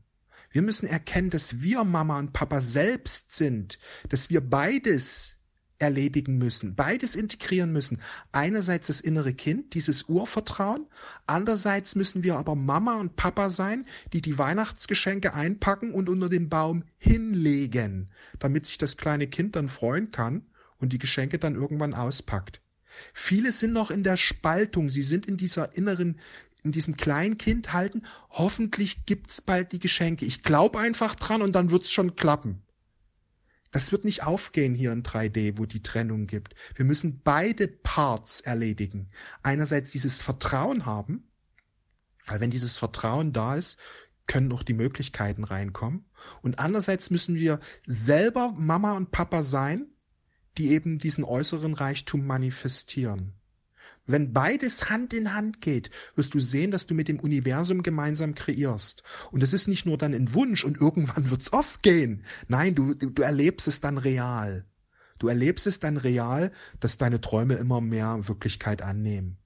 Wir 0.50 0.62
müssen 0.62 0.86
erkennen, 0.86 1.30
dass 1.30 1.62
wir 1.62 1.82
Mama 1.82 2.18
und 2.18 2.32
Papa 2.32 2.60
selbst 2.60 3.32
sind, 3.32 3.78
dass 4.08 4.30
wir 4.30 4.40
beides 4.42 5.38
erledigen 5.82 6.38
müssen, 6.38 6.76
beides 6.76 7.16
integrieren 7.16 7.72
müssen. 7.72 8.00
Einerseits 8.30 8.86
das 8.86 9.00
innere 9.00 9.34
Kind, 9.34 9.74
dieses 9.74 10.04
Urvertrauen, 10.04 10.86
andererseits 11.26 11.96
müssen 11.96 12.22
wir 12.22 12.36
aber 12.36 12.54
Mama 12.54 13.00
und 13.00 13.16
Papa 13.16 13.50
sein, 13.50 13.84
die 14.12 14.22
die 14.22 14.38
Weihnachtsgeschenke 14.38 15.34
einpacken 15.34 15.92
und 15.92 16.08
unter 16.08 16.28
den 16.28 16.48
Baum 16.48 16.84
hinlegen, 16.98 18.10
damit 18.38 18.66
sich 18.66 18.78
das 18.78 18.96
kleine 18.96 19.26
Kind 19.26 19.56
dann 19.56 19.68
freuen 19.68 20.12
kann 20.12 20.46
und 20.78 20.92
die 20.92 20.98
Geschenke 20.98 21.38
dann 21.38 21.56
irgendwann 21.56 21.94
auspackt. 21.94 22.60
Viele 23.12 23.50
sind 23.50 23.72
noch 23.72 23.90
in 23.90 24.04
der 24.04 24.16
Spaltung, 24.16 24.88
sie 24.88 25.02
sind 25.02 25.26
in 25.26 25.36
dieser 25.36 25.76
inneren 25.76 26.20
in 26.64 26.70
diesem 26.70 26.96
kleinen 26.96 27.38
Kind 27.38 27.72
halten, 27.72 28.02
hoffentlich 28.30 29.04
gibt's 29.04 29.40
bald 29.40 29.72
die 29.72 29.80
Geschenke. 29.80 30.24
Ich 30.24 30.44
glaube 30.44 30.78
einfach 30.78 31.16
dran 31.16 31.42
und 31.42 31.56
dann 31.56 31.72
wird's 31.72 31.90
schon 31.90 32.14
klappen. 32.14 32.62
Das 33.72 33.90
wird 33.90 34.04
nicht 34.04 34.22
aufgehen 34.22 34.74
hier 34.74 34.92
in 34.92 35.02
3D, 35.02 35.58
wo 35.58 35.64
die 35.66 35.82
Trennung 35.82 36.26
gibt. 36.26 36.54
Wir 36.76 36.84
müssen 36.84 37.22
beide 37.24 37.66
Parts 37.66 38.40
erledigen. 38.40 39.10
Einerseits 39.42 39.90
dieses 39.90 40.22
Vertrauen 40.22 40.86
haben, 40.86 41.28
weil 42.26 42.40
wenn 42.40 42.50
dieses 42.50 42.78
Vertrauen 42.78 43.32
da 43.32 43.56
ist, 43.56 43.78
können 44.26 44.52
auch 44.52 44.62
die 44.62 44.74
Möglichkeiten 44.74 45.42
reinkommen. 45.42 46.04
Und 46.42 46.58
andererseits 46.58 47.10
müssen 47.10 47.34
wir 47.34 47.60
selber 47.86 48.52
Mama 48.56 48.92
und 48.92 49.10
Papa 49.10 49.42
sein, 49.42 49.86
die 50.58 50.70
eben 50.70 50.98
diesen 50.98 51.24
äußeren 51.24 51.74
Reichtum 51.74 52.26
manifestieren. 52.26 53.32
Wenn 54.04 54.32
beides 54.32 54.90
Hand 54.90 55.12
in 55.12 55.32
Hand 55.32 55.60
geht, 55.60 55.90
wirst 56.16 56.34
du 56.34 56.40
sehen, 56.40 56.72
dass 56.72 56.86
du 56.86 56.94
mit 56.94 57.06
dem 57.06 57.20
Universum 57.20 57.82
gemeinsam 57.82 58.34
kreierst. 58.34 59.04
Und 59.30 59.42
es 59.42 59.52
ist 59.52 59.68
nicht 59.68 59.86
nur 59.86 59.96
dann 59.96 60.12
ein 60.12 60.34
Wunsch 60.34 60.64
und 60.64 60.80
irgendwann 60.80 61.30
wird's 61.30 61.52
oft 61.52 61.82
gehen. 61.82 62.24
Nein, 62.48 62.74
du, 62.74 62.94
du 62.94 63.22
erlebst 63.22 63.68
es 63.68 63.80
dann 63.80 63.98
real. 63.98 64.66
Du 65.20 65.28
erlebst 65.28 65.68
es 65.68 65.78
dann 65.78 65.98
real, 65.98 66.50
dass 66.80 66.98
deine 66.98 67.20
Träume 67.20 67.54
immer 67.54 67.80
mehr 67.80 68.26
Wirklichkeit 68.26 68.82
annehmen. 68.82 69.38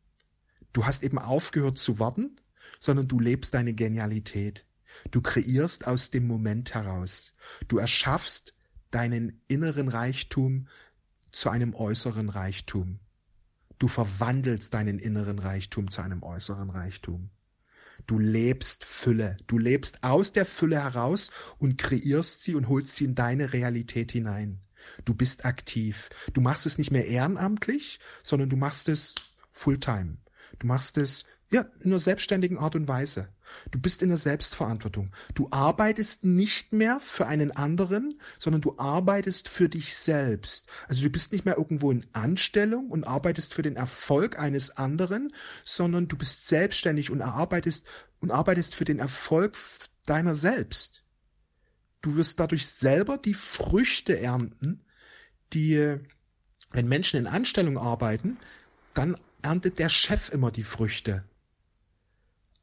Du 0.73 0.87
hast 0.87 1.03
eben 1.03 1.19
aufgehört 1.19 1.79
zu 1.79 1.99
warten, 1.99 2.37
sondern 2.81 3.09
du 3.09 3.21
lebst 3.21 3.53
deine 3.53 3.75
Genialität. 3.75 4.67
Du 5.11 5.21
kreierst 5.21 5.87
aus 5.87 6.11
dem 6.11 6.27
Moment 6.27 6.73
heraus. 6.73 7.35
Du 7.69 7.77
erschaffst 7.77 8.55
deinen 8.91 9.43
inneren 9.49 9.89
Reichtum 9.89 10.69
zu 11.31 11.51
einem 11.51 11.75
äußeren 11.75 12.31
Reichtum. 12.31 13.01
Du 13.79 13.89
verwandelst 13.89 14.73
deinen 14.75 14.99
inneren 14.99 15.39
Reichtum 15.39 15.91
zu 15.91 16.03
einem 16.03 16.23
äußeren 16.23 16.71
Reichtum. 16.71 17.31
Du 18.07 18.19
lebst 18.19 18.85
Fülle. 18.85 19.37
Du 19.47 19.59
lebst 19.59 20.03
aus 20.03 20.33
der 20.33 20.47
Fülle 20.47 20.83
heraus 20.83 21.31
und 21.59 21.79
kreierst 21.79 22.43
sie 22.43 22.55
und 22.55 22.69
holst 22.69 22.95
sie 22.95 23.05
in 23.05 23.15
deine 23.15 23.53
Realität 23.53 24.13
hinein. 24.13 24.61
Du 25.05 25.15
bist 25.15 25.45
aktiv. 25.45 26.09
Du 26.33 26.41
machst 26.41 26.67
es 26.67 26.79
nicht 26.79 26.91
mehr 26.91 27.07
ehrenamtlich, 27.07 27.99
sondern 28.23 28.49
du 28.49 28.57
machst 28.57 28.89
es 28.89 29.15
Fulltime. 29.53 30.19
Du 30.59 30.67
machst 30.67 30.99
es 30.99 31.25
ja, 31.51 31.63
in 31.81 31.91
einer 31.91 31.99
selbstständigen 31.99 32.59
Art 32.59 32.77
und 32.77 32.89
Weise. 32.89 33.29
Du 33.71 33.79
bist 33.79 34.03
in 34.03 34.09
der 34.09 34.19
Selbstverantwortung. 34.19 35.11
Du 35.35 35.49
arbeitest 35.51 36.25
nicht 36.25 36.73
mehr 36.73 37.01
für 37.01 37.27
einen 37.27 37.51
anderen, 37.51 38.21
sondern 38.39 38.63
du 38.63 38.77
arbeitest 38.79 39.49
für 39.49 39.69
dich 39.69 39.95
selbst. 39.97 40.67
Also 40.89 41.03
du 41.03 41.11
bist 41.11 41.33
nicht 41.33 41.45
mehr 41.45 41.57
irgendwo 41.57 41.91
in 41.91 42.07
Anstellung 42.13 42.91
und 42.91 43.07
arbeitest 43.07 43.55
für 43.55 43.63
den 43.63 43.77
Erfolg 43.77 44.39
eines 44.39 44.77
anderen, 44.77 45.33
sondern 45.65 46.09
du 46.09 46.17
bist 46.17 46.47
selbstständig 46.47 47.11
und 47.11 47.23
arbeitest 47.23 47.87
und 48.21 48.31
arbeitest 48.31 48.75
für 48.75 48.85
den 48.85 48.99
Erfolg 48.99 49.57
deiner 50.07 50.35
selbst. 50.35 51.05
Du 52.03 52.17
wirst 52.17 52.39
dadurch 52.39 52.67
selber 52.67 53.19
die 53.19 53.35
Früchte 53.35 54.21
ernten, 54.21 54.85
die, 55.53 55.99
wenn 56.71 56.89
Menschen 56.89 57.19
in 57.19 57.27
Anstellung 57.27 57.79
arbeiten, 57.79 58.39
dann 58.95 59.17
erntet 59.43 59.79
der 59.79 59.89
Chef 59.89 60.31
immer 60.31 60.51
die 60.51 60.65
Früchte. 60.65 61.25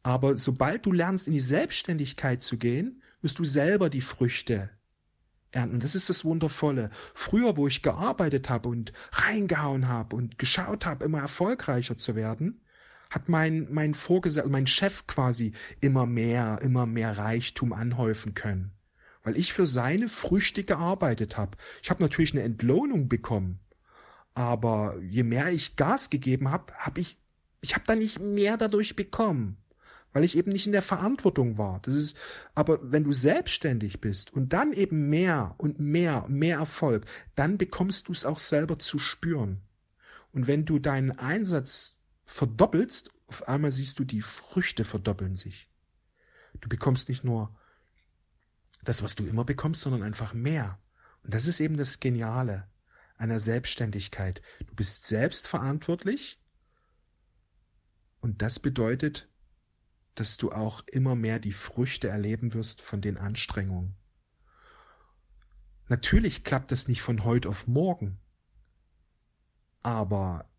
Aber 0.04 0.38
sobald 0.38 0.86
du 0.86 0.92
lernst, 0.92 1.28
in 1.28 1.34
die 1.34 1.40
Selbstständigkeit 1.40 2.44
zu 2.44 2.58
gehen, 2.58 3.02
wirst 3.22 3.40
du 3.40 3.46
selber 3.46 3.90
die 3.90 4.02
Früchte 4.02 4.70
ernten. 5.52 5.80
Das 5.80 5.96
ist 5.96 6.10
das 6.10 6.26
Wundervolle. 6.26 6.90
Früher, 7.14 7.56
wo 7.56 7.68
ich 7.68 7.82
gearbeitet 7.82 8.50
habe 8.50 8.68
und 8.68 8.92
reingehauen 9.14 9.88
habe 9.88 10.16
und 10.16 10.38
geschaut 10.38 10.86
habe, 10.86 11.06
immer 11.06 11.20
erfolgreicher 11.20 11.98
zu 11.98 12.16
werden, 12.16 12.62
hat 13.10 13.30
mein, 13.30 13.68
mein 13.72 13.94
Vorgesetzter, 13.94 14.50
mein 14.50 14.68
Chef 14.68 15.08
quasi 15.08 15.54
immer 15.80 16.06
mehr, 16.06 16.60
immer 16.62 16.86
mehr 16.86 17.18
Reichtum 17.18 17.72
anhäufen 17.72 18.34
können. 18.34 18.72
Weil 19.24 19.38
ich 19.38 19.54
für 19.54 19.68
seine 19.68 20.10
Früchte 20.10 20.66
gearbeitet 20.66 21.38
habe. 21.38 21.58
Ich 21.82 21.90
habe 21.90 22.04
natürlich 22.04 22.34
eine 22.34 22.42
Entlohnung 22.42 23.08
bekommen. 23.08 23.60
Aber 24.34 24.98
je 25.00 25.24
mehr 25.24 25.52
ich 25.52 25.76
Gas 25.78 26.10
gegeben 26.10 26.50
habe, 26.50 26.74
habe 26.74 27.00
ich, 27.00 27.18
ich 27.62 27.76
habe 27.76 27.86
da 27.88 27.96
nicht 27.96 28.20
mehr 28.20 28.58
dadurch 28.58 28.96
bekommen 28.96 29.63
weil 30.14 30.24
ich 30.24 30.38
eben 30.38 30.52
nicht 30.52 30.66
in 30.66 30.72
der 30.72 30.82
Verantwortung 30.82 31.58
war. 31.58 31.80
Das 31.82 31.94
ist, 31.94 32.16
aber 32.56 32.80
wenn 32.82 33.04
du 33.04 33.14
selbstständig 33.14 34.00
bist 34.00 34.32
und 34.32 34.54
dann 34.54 34.72
eben 34.72 35.10
mehr 35.10 35.56
und 35.58 35.80
mehr, 35.80 36.26
mehr 36.30 36.60
Erfolg, 36.60 37.06
dann 37.36 37.58
bekommst 37.58 38.08
du 38.08 38.12
es 38.12 38.26
auch 38.26 38.40
selber 38.40 38.80
zu 38.80 39.00
spüren. 39.00 39.62
Und 40.32 40.48
wenn 40.48 40.66
du 40.66 40.80
deinen 40.80 41.12
Einsatz 41.12 41.98
verdoppelst, 42.26 43.12
auf 43.28 43.48
einmal 43.48 43.72
siehst 43.72 44.00
du, 44.00 44.04
die 44.04 44.22
Früchte 44.22 44.86
verdoppeln 44.86 45.36
sich. 45.36 45.70
Du 46.62 46.70
bekommst 46.70 47.10
nicht 47.10 47.24
nur 47.24 47.56
das, 48.84 49.04
was 49.04 49.16
du 49.16 49.26
immer 49.26 49.44
bekommst, 49.44 49.82
sondern 49.82 50.04
einfach 50.04 50.34
mehr. 50.34 50.80
Und 51.24 51.34
das 51.34 51.48
ist 51.48 51.60
eben 51.60 51.78
das 51.78 52.00
Geniale 52.00 52.68
einer 53.18 53.40
Selbstständigkeit. 53.40 54.42
Du 54.68 54.76
bist 54.76 55.06
selbstverantwortlich 55.06 56.40
und 58.20 58.42
das 58.42 58.60
bedeutet, 58.60 59.30
dass 60.16 60.38
du 60.38 60.52
auch 60.52 60.84
immer 60.88 61.16
mehr 61.16 61.40
die 61.40 61.54
Früchte 61.54 62.08
erleben 62.08 62.54
wirst 62.54 62.82
von 62.82 63.02
den 63.02 63.18
Anstrengungen. 63.18 63.96
Natürlich 65.90 66.44
klappt 66.44 66.72
das 66.72 66.88
nicht 66.88 67.02
von 67.02 67.24
heute 67.24 67.50
auf 67.50 67.68
morgen, 67.68 68.20
aber 69.82 70.50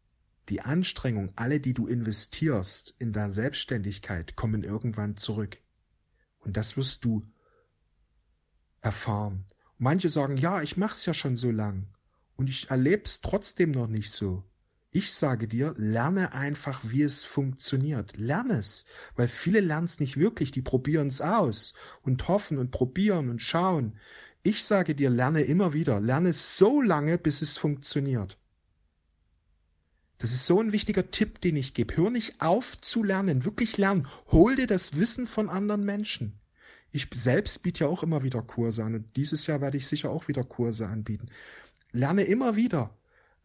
die 0.48 0.60
Anstrengung, 0.60 1.32
alle, 1.36 1.60
die 1.60 1.72
du 1.72 1.86
investierst 1.86 2.94
in 2.98 3.12
deine 3.12 3.32
Selbstständigkeit, 3.32 4.36
kommen 4.36 4.62
irgendwann 4.62 5.16
zurück. 5.16 5.58
Und 6.38 6.56
das 6.56 6.76
wirst 6.76 7.04
du 7.04 7.26
erfahren. 8.82 9.46
Manche 9.78 10.10
sagen, 10.10 10.36
ja, 10.36 10.60
ich 10.60 10.76
mach's 10.76 11.06
ja 11.06 11.14
schon 11.14 11.36
so 11.36 11.50
lang 11.50 11.88
und 12.36 12.48
ich 12.50 12.70
erleb's 12.70 13.22
trotzdem 13.22 13.70
noch 13.70 13.88
nicht 13.88 14.12
so. 14.12 14.44
Ich 14.96 15.12
sage 15.12 15.48
dir, 15.48 15.74
lerne 15.76 16.34
einfach, 16.34 16.82
wie 16.84 17.02
es 17.02 17.24
funktioniert. 17.24 18.16
Lerne 18.16 18.58
es, 18.58 18.84
weil 19.16 19.26
viele 19.26 19.58
lernen 19.58 19.86
es 19.86 19.98
nicht 19.98 20.16
wirklich, 20.16 20.52
die 20.52 20.62
probieren 20.62 21.08
es 21.08 21.20
aus 21.20 21.74
und 22.02 22.28
hoffen 22.28 22.58
und 22.58 22.70
probieren 22.70 23.28
und 23.28 23.42
schauen. 23.42 23.98
Ich 24.44 24.62
sage 24.62 24.94
dir, 24.94 25.10
lerne 25.10 25.42
immer 25.42 25.72
wieder, 25.72 25.98
lerne 25.98 26.32
so 26.32 26.80
lange, 26.80 27.18
bis 27.18 27.42
es 27.42 27.58
funktioniert. 27.58 28.38
Das 30.18 30.30
ist 30.30 30.46
so 30.46 30.60
ein 30.60 30.70
wichtiger 30.70 31.10
Tipp, 31.10 31.40
den 31.40 31.56
ich 31.56 31.74
gebe. 31.74 31.96
Hör 31.96 32.10
nicht 32.10 32.40
auf 32.40 32.80
zu 32.80 33.02
lernen, 33.02 33.44
wirklich 33.44 33.76
lernen. 33.76 34.06
Hol 34.30 34.54
dir 34.54 34.68
das 34.68 34.96
Wissen 34.96 35.26
von 35.26 35.48
anderen 35.48 35.84
Menschen. 35.84 36.38
Ich 36.92 37.08
selbst 37.12 37.64
biete 37.64 37.82
ja 37.82 37.90
auch 37.90 38.04
immer 38.04 38.22
wieder 38.22 38.42
Kurse 38.42 38.84
an 38.84 38.94
und 38.94 39.16
dieses 39.16 39.48
Jahr 39.48 39.60
werde 39.60 39.76
ich 39.76 39.88
sicher 39.88 40.10
auch 40.10 40.28
wieder 40.28 40.44
Kurse 40.44 40.86
anbieten. 40.86 41.30
Lerne 41.90 42.22
immer 42.22 42.54
wieder. 42.54 42.96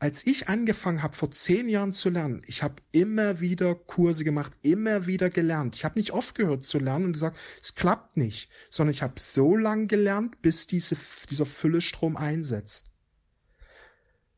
Als 0.01 0.25
ich 0.25 0.47
angefangen 0.47 1.03
habe, 1.03 1.13
vor 1.13 1.29
zehn 1.29 1.67
Jahren 1.67 1.91
zu 1.91 2.09
lernen, 2.09 2.41
ich 2.45 2.63
habe 2.63 2.81
immer 2.93 3.41
wieder 3.41 3.75
Kurse 3.75 4.23
gemacht, 4.23 4.53
immer 4.61 5.07
wieder 5.07 5.29
gelernt. 5.29 5.75
Ich 5.75 5.83
habe 5.83 5.99
nicht 5.99 6.11
aufgehört 6.11 6.63
zu 6.63 6.79
lernen 6.79 7.07
und 7.07 7.13
gesagt, 7.13 7.37
es 7.61 7.75
klappt 7.75 8.15
nicht, 8.15 8.49
sondern 8.71 8.93
ich 8.93 9.01
habe 9.01 9.19
so 9.19 9.57
lange 9.57 9.87
gelernt, 9.87 10.41
bis 10.41 10.67
diese, 10.67 10.95
dieser 11.29 11.45
Füllestrom 11.45 12.15
einsetzt. 12.15 12.91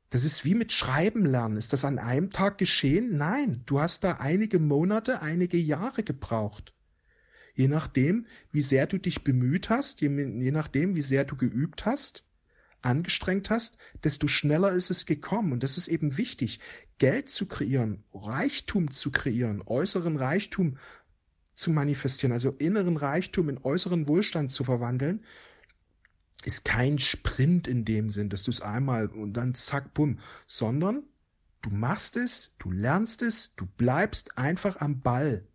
Das 0.10 0.24
ist 0.24 0.44
wie 0.44 0.56
mit 0.56 0.72
Schreiben 0.72 1.28
lernen. 1.28 1.58
Ist 1.58 1.74
das 1.74 1.86
an 1.86 2.00
einem 2.00 2.32
Tag 2.32 2.58
geschehen? 2.58 3.16
Nein, 3.18 3.62
du 3.68 3.80
hast 3.80 4.04
da 4.04 4.14
einige 4.14 4.58
Monate, 4.58 5.22
einige 5.22 5.58
Jahre 5.58 6.02
gebraucht. 6.02 6.74
Je 7.54 7.68
nachdem, 7.68 8.26
wie 8.52 8.64
sehr 8.64 8.88
du 8.88 8.98
dich 8.98 9.24
bemüht 9.24 9.70
hast, 9.70 10.02
je, 10.02 10.10
je 10.10 10.52
nachdem, 10.52 10.96
wie 10.96 11.02
sehr 11.04 11.24
du 11.24 11.36
geübt 11.38 11.86
hast, 11.86 12.26
angestrengt 12.82 13.50
hast, 13.50 13.78
desto 14.04 14.28
schneller 14.28 14.72
ist 14.72 14.92
es 14.92 15.06
gekommen. 15.06 15.52
Und 15.52 15.64
das 15.64 15.78
ist 15.78 15.88
eben 15.88 16.18
wichtig, 16.18 16.60
Geld 16.98 17.30
zu 17.30 17.48
kreieren, 17.48 18.04
Reichtum 18.14 18.92
zu 18.92 19.12
kreieren, 19.12 19.64
äußeren 19.66 20.18
Reichtum 20.18 20.78
zu 21.56 21.72
manifestieren, 21.72 22.32
also 22.32 22.50
inneren 22.52 22.98
Reichtum 22.98 23.50
in 23.50 23.60
äußeren 23.60 24.08
Wohlstand 24.08 24.52
zu 24.52 24.64
verwandeln, 24.64 25.24
ist 26.44 26.66
kein 26.66 26.98
Sprint 26.98 27.68
in 27.68 27.86
dem 27.86 28.10
Sinn, 28.10 28.30
dass 28.30 28.44
du 28.44 28.52
es 28.52 28.62
einmal 28.62 29.08
und 29.08 29.34
dann 29.34 29.54
zack, 29.54 29.94
bumm, 29.94 30.20
sondern 30.48 31.04
du 31.62 31.70
machst 31.70 32.18
es, 32.18 32.56
du 32.58 32.72
lernst 32.72 33.22
es, 33.22 33.54
du 33.56 33.66
bleibst 33.66 34.38
einfach 34.38 34.82
am 34.82 35.02
Ball. 35.02 35.48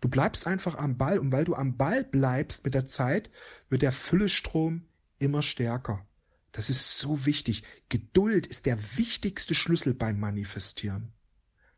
Du 0.00 0.08
bleibst 0.08 0.48
einfach 0.48 0.76
am 0.76 0.98
Ball 0.98 1.20
und 1.20 1.30
weil 1.30 1.44
du 1.44 1.54
am 1.54 1.76
Ball 1.76 2.02
bleibst 2.02 2.64
mit 2.64 2.74
der 2.74 2.86
Zeit, 2.86 3.30
wird 3.68 3.82
der 3.82 3.92
Füllestrom 3.92 4.82
immer 5.20 5.42
stärker. 5.42 6.04
Das 6.52 6.68
ist 6.68 6.98
so 6.98 7.24
wichtig. 7.26 7.64
Geduld 7.88 8.46
ist 8.46 8.66
der 8.66 8.78
wichtigste 8.96 9.54
Schlüssel 9.54 9.94
beim 9.94 10.20
Manifestieren. 10.20 11.12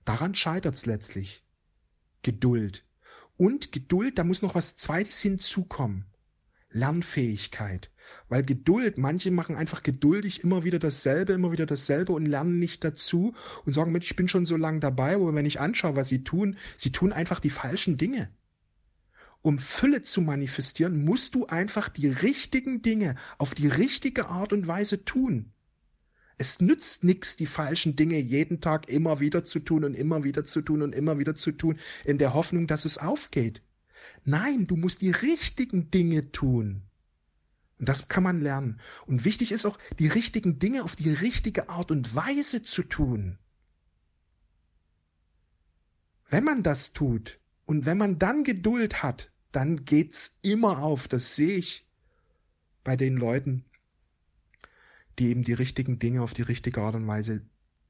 Daran 0.05 0.35
scheitert's 0.35 0.85
letztlich. 0.85 1.45
Geduld. 2.23 2.85
Und 3.37 3.73
Geduld, 3.73 4.19
da 4.19 4.25
muss 4.25 4.43
noch 4.43 4.55
was 4.55 4.77
Zweites 4.77 5.21
hinzukommen. 5.21 6.07
Lernfähigkeit. 6.71 7.91
Weil 8.29 8.43
Geduld, 8.43 8.99
manche 8.99 9.31
machen 9.31 9.57
einfach 9.57 9.83
geduldig 9.83 10.43
immer 10.43 10.65
wieder 10.65 10.79
dasselbe, 10.79 11.33
immer 11.33 11.53
wieder 11.53 11.67
dasselbe 11.67 12.13
und 12.13 12.27
lernen 12.27 12.59
nicht 12.59 12.85
dazu 12.85 13.35
und 13.65 13.73
sagen, 13.73 13.93
Mensch, 13.93 14.11
ich 14.11 14.17
bin 14.17 14.29
schon 14.29 14.45
so 14.45 14.57
lange 14.57 14.81
dabei, 14.81 15.15
aber 15.15 15.35
wenn 15.35 15.47
ich 15.47 15.61
anschaue, 15.61 15.97
was 15.97 16.09
sie 16.09 16.25
tun, 16.25 16.57
sie 16.77 16.93
tun 16.93 17.13
einfach 17.13 17.41
die 17.41 17.51
falschen 17.51 17.97
Dinge. 17.97 18.29
Um 19.45 19.59
Fülle 19.59 20.01
zu 20.01 20.23
manifestieren, 20.23 21.05
musst 21.05 21.35
du 21.35 21.45
einfach 21.45 21.91
die 21.91 22.07
richtigen 22.09 22.81
Dinge 22.81 23.15
auf 23.37 23.55
die 23.55 23.67
richtige 23.67 24.31
Art 24.31 24.55
und 24.55 24.67
Weise 24.67 25.05
tun. 25.05 25.53
Es 26.39 26.63
nützt 26.63 27.05
nichts, 27.05 27.37
die 27.37 27.45
falschen 27.45 27.95
Dinge 27.95 28.19
jeden 28.19 28.63
Tag 28.63 28.89
immer 28.89 29.21
wieder 29.21 29.45
zu 29.45 29.61
tun 29.61 29.85
und 29.85 29.93
immer 29.93 30.25
wieder 30.25 30.47
zu 30.47 30.63
tun 30.63 30.81
und 30.81 30.95
immer 30.95 31.19
wieder 31.19 31.35
zu 31.35 31.53
tun, 31.53 31.79
in 32.07 32.17
der 32.17 32.33
Hoffnung, 32.33 32.67
dass 32.67 32.87
es 32.87 32.97
aufgeht. 32.97 33.61
Nein, 34.25 34.67
du 34.67 34.77
musst 34.77 35.03
die 35.03 35.11
richtigen 35.11 35.91
Dinge 35.91 36.33
tun. 36.33 36.81
Und 37.79 37.91
das 37.91 38.09
kann 38.09 38.25
man 38.25 38.41
lernen. 38.41 38.81
Und 39.05 39.27
wichtig 39.27 39.53
ist 39.53 39.67
auch, 39.67 39.79
die 39.99 40.09
richtigen 40.09 40.59
Dinge 40.59 40.85
auf 40.85 40.97
die 40.97 41.13
richtige 41.13 41.69
Art 41.69 41.91
und 41.91 42.15
Weise 42.15 42.63
zu 42.63 42.83
tun. 42.83 43.39
Wenn 46.31 46.45
man 46.45 46.63
das 46.63 46.95
tut 46.95 47.39
und 47.67 47.85
wenn 47.85 47.99
man 47.99 48.19
dann 48.19 48.43
Geduld 48.43 49.03
hat, 49.03 49.31
dann 49.55 49.85
geht's 49.85 50.39
immer 50.43 50.79
auf. 50.79 51.09
Das 51.09 51.37
sehe 51.37 51.57
ich 51.57 51.87
bei 52.83 52.97
den 52.97 53.17
Leuten, 53.17 53.65
die 55.19 55.29
eben 55.29 55.43
die 55.43 55.53
richtigen 55.53 55.99
Dinge 55.99 56.23
auf 56.23 56.35
die 56.35 56.43
richtige 56.43 56.81
Art 56.81 56.95
und 56.95 57.07
Weise 57.07 57.43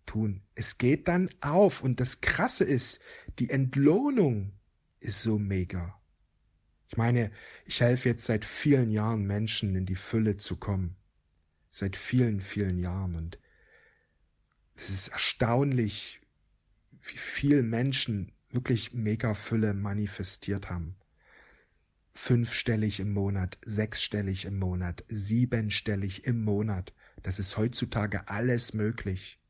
tun. 0.06 0.42
Es 0.54 0.78
geht 0.78 1.08
dann 1.08 1.30
auf. 1.40 1.82
Und 1.82 2.00
das 2.00 2.20
Krasse 2.20 2.64
ist, 2.64 3.00
die 3.38 3.50
Entlohnung 3.50 4.52
ist 5.00 5.22
so 5.22 5.38
mega. 5.38 6.00
Ich 6.88 6.96
meine, 6.96 7.32
ich 7.64 7.80
helfe 7.80 8.10
jetzt 8.10 8.26
seit 8.26 8.44
vielen 8.44 8.90
Jahren 8.90 9.26
Menschen 9.26 9.74
in 9.74 9.86
die 9.86 9.96
Fülle 9.96 10.36
zu 10.36 10.56
kommen. 10.56 10.96
Seit 11.70 11.96
vielen, 11.96 12.40
vielen 12.40 12.78
Jahren. 12.78 13.16
Und 13.16 13.38
es 14.76 14.90
ist 14.90 15.08
erstaunlich, 15.08 16.20
wie 17.02 17.18
viel 17.18 17.62
Menschen 17.62 18.32
wirklich 18.50 18.92
mega 18.92 19.34
Fülle 19.34 19.74
manifestiert 19.74 20.70
haben. 20.70 20.96
Fünfstellig 22.14 23.00
im 23.00 23.12
Monat, 23.12 23.58
sechsstellig 23.64 24.44
im 24.44 24.58
Monat, 24.58 25.04
siebenstellig 25.08 26.24
im 26.24 26.44
Monat. 26.44 26.94
Das 27.22 27.38
ist 27.38 27.56
heutzutage 27.56 28.28
alles 28.28 28.72
möglich. 28.72 29.40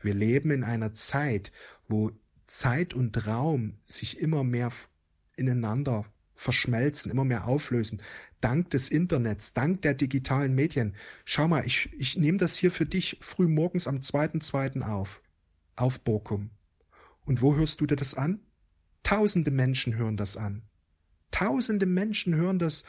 Wir 0.00 0.14
leben 0.14 0.50
in 0.50 0.62
einer 0.62 0.94
Zeit, 0.94 1.52
wo 1.88 2.12
Zeit 2.46 2.94
und 2.94 3.26
Raum 3.26 3.78
sich 3.84 4.20
immer 4.20 4.44
mehr 4.44 4.70
ineinander 5.36 6.04
verschmelzen, 6.34 7.10
immer 7.10 7.24
mehr 7.24 7.46
auflösen. 7.46 8.02
Dank 8.40 8.70
des 8.70 8.90
Internets, 8.90 9.54
dank 9.54 9.82
der 9.82 9.94
digitalen 9.94 10.54
Medien. 10.54 10.94
Schau 11.24 11.48
mal, 11.48 11.66
ich, 11.66 11.90
ich 11.98 12.16
nehme 12.16 12.38
das 12.38 12.56
hier 12.56 12.70
für 12.70 12.86
dich 12.86 13.18
früh 13.20 13.48
morgens 13.48 13.88
am 13.88 13.96
2.2. 13.96 14.82
auf. 14.82 15.22
Auf 15.74 16.00
Borkum. 16.00 16.50
Und 17.24 17.42
wo 17.42 17.56
hörst 17.56 17.80
du 17.80 17.86
dir 17.86 17.96
das 17.96 18.14
an? 18.14 18.40
Tausende 19.02 19.50
Menschen 19.50 19.96
hören 19.96 20.16
das 20.16 20.36
an. 20.36 20.62
Tausende 21.36 21.84
Menschen 21.84 22.34
hören 22.34 22.58
das 22.58 22.84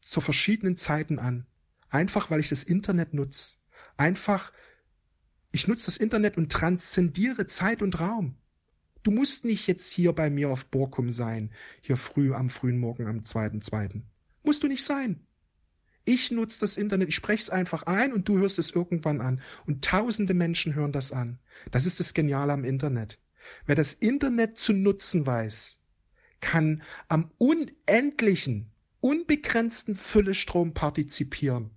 zu 0.00 0.20
verschiedenen 0.20 0.76
Zeiten 0.76 1.20
an. 1.20 1.46
Einfach 1.90 2.28
weil 2.28 2.40
ich 2.40 2.48
das 2.48 2.64
Internet 2.64 3.14
nutze. 3.14 3.52
Einfach, 3.96 4.52
ich 5.52 5.68
nutze 5.68 5.86
das 5.86 5.96
Internet 5.96 6.36
und 6.36 6.50
transzendiere 6.50 7.46
Zeit 7.46 7.82
und 7.82 8.00
Raum. 8.00 8.34
Du 9.04 9.12
musst 9.12 9.44
nicht 9.44 9.68
jetzt 9.68 9.92
hier 9.92 10.12
bei 10.12 10.28
mir 10.28 10.50
auf 10.50 10.66
Borkum 10.66 11.12
sein, 11.12 11.52
hier 11.82 11.96
früh 11.96 12.34
am 12.34 12.50
frühen 12.50 12.80
Morgen 12.80 13.06
am 13.06 13.24
zweiten 13.24 13.60
zweiten. 13.60 14.10
Musst 14.42 14.64
du 14.64 14.66
nicht 14.66 14.84
sein. 14.84 15.24
Ich 16.04 16.32
nutze 16.32 16.58
das 16.58 16.76
Internet, 16.76 17.10
ich 17.10 17.14
spreche 17.14 17.44
es 17.44 17.50
einfach 17.50 17.84
ein 17.84 18.12
und 18.12 18.28
du 18.28 18.38
hörst 18.38 18.58
es 18.58 18.72
irgendwann 18.72 19.20
an. 19.20 19.40
Und 19.66 19.84
tausende 19.84 20.34
Menschen 20.34 20.74
hören 20.74 20.90
das 20.90 21.12
an. 21.12 21.38
Das 21.70 21.86
ist 21.86 22.00
das 22.00 22.12
Geniale 22.12 22.54
am 22.54 22.64
Internet. 22.64 23.20
Wer 23.66 23.76
das 23.76 23.92
Internet 23.92 24.58
zu 24.58 24.72
nutzen 24.72 25.26
weiß, 25.26 25.78
kann 26.44 26.82
am 27.08 27.30
unendlichen, 27.38 28.70
unbegrenzten 29.00 29.96
Füllestrom 29.96 30.74
partizipieren, 30.74 31.70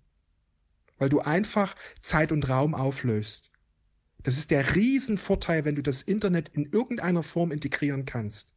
weil 0.98 1.08
du 1.08 1.22
einfach 1.22 1.74
Zeit 2.02 2.34
und 2.34 2.50
Raum 2.50 2.76
auflöst. 2.76 3.50
Das 4.24 4.38
ist 4.38 4.52
der 4.52 4.76
Riesenvorteil, 4.76 5.64
wenn 5.64 5.76
du 5.76 5.82
das 5.82 6.02
Internet 6.02 6.50
in 6.50 6.66
irgendeiner 6.66 7.24
Form 7.24 7.52
integrieren 7.52 8.04
kannst. 8.04 8.52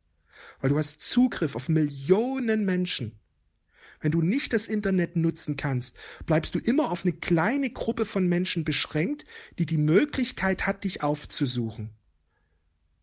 Weil 0.60 0.70
du 0.70 0.78
hast 0.78 1.00
Zugriff 1.00 1.54
auf 1.54 1.68
Millionen 1.68 2.64
Menschen. 2.64 3.20
Wenn 4.00 4.10
du 4.10 4.20
nicht 4.20 4.52
das 4.52 4.66
Internet 4.66 5.14
nutzen 5.14 5.56
kannst, 5.56 5.96
bleibst 6.26 6.56
du 6.56 6.58
immer 6.58 6.90
auf 6.90 7.04
eine 7.04 7.12
kleine 7.12 7.70
Gruppe 7.70 8.04
von 8.04 8.26
Menschen 8.26 8.64
beschränkt, 8.64 9.26
die 9.60 9.66
die 9.66 9.78
Möglichkeit 9.78 10.66
hat, 10.66 10.82
dich 10.82 11.04
aufzusuchen. 11.04 11.90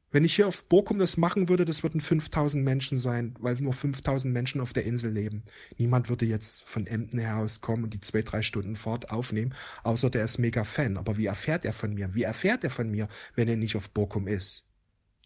Wenn 0.10 0.24
ich 0.24 0.36
hier 0.36 0.48
auf 0.48 0.64
Borkum 0.64 1.00
das 1.00 1.18
machen 1.18 1.50
würde, 1.50 1.66
das 1.66 1.84
würden 1.84 2.00
5000 2.00 2.64
Menschen 2.64 2.98
sein, 2.98 3.36
weil 3.40 3.56
nur 3.56 3.74
5000 3.74 4.34
Menschen 4.34 4.62
auf 4.62 4.72
der 4.72 4.86
Insel 4.86 5.12
leben. 5.12 5.44
Niemand 5.78 6.08
würde 6.08 6.26
jetzt 6.26 6.64
von 6.64 6.88
Emden 6.88 7.20
her 7.20 7.38
aus 7.38 7.60
kommen 7.60 7.84
und 7.84 7.94
die 7.94 8.00
zwei, 8.00 8.22
drei 8.22 8.42
Stunden 8.42 8.78
Fahrt 8.78 9.12
aufnehmen, 9.12 9.54
außer 9.84 10.10
der 10.10 10.24
ist 10.24 10.38
mega 10.38 10.64
Fan. 10.64 10.96
Aber 10.96 11.18
wie 11.18 11.26
erfährt 11.26 11.66
er 11.66 11.74
von 11.74 11.94
mir? 11.94 12.16
Wie 12.16 12.24
erfährt 12.24 12.64
er 12.64 12.70
von 12.70 12.90
mir, 12.90 13.10
wenn 13.36 13.50
er 13.50 13.58
nicht 13.58 13.76
auf 13.76 13.90
Borkum 13.90 14.28
ist? 14.28 14.66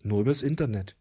Nur 0.01 0.21
übers 0.21 0.41
Internet. 0.41 0.95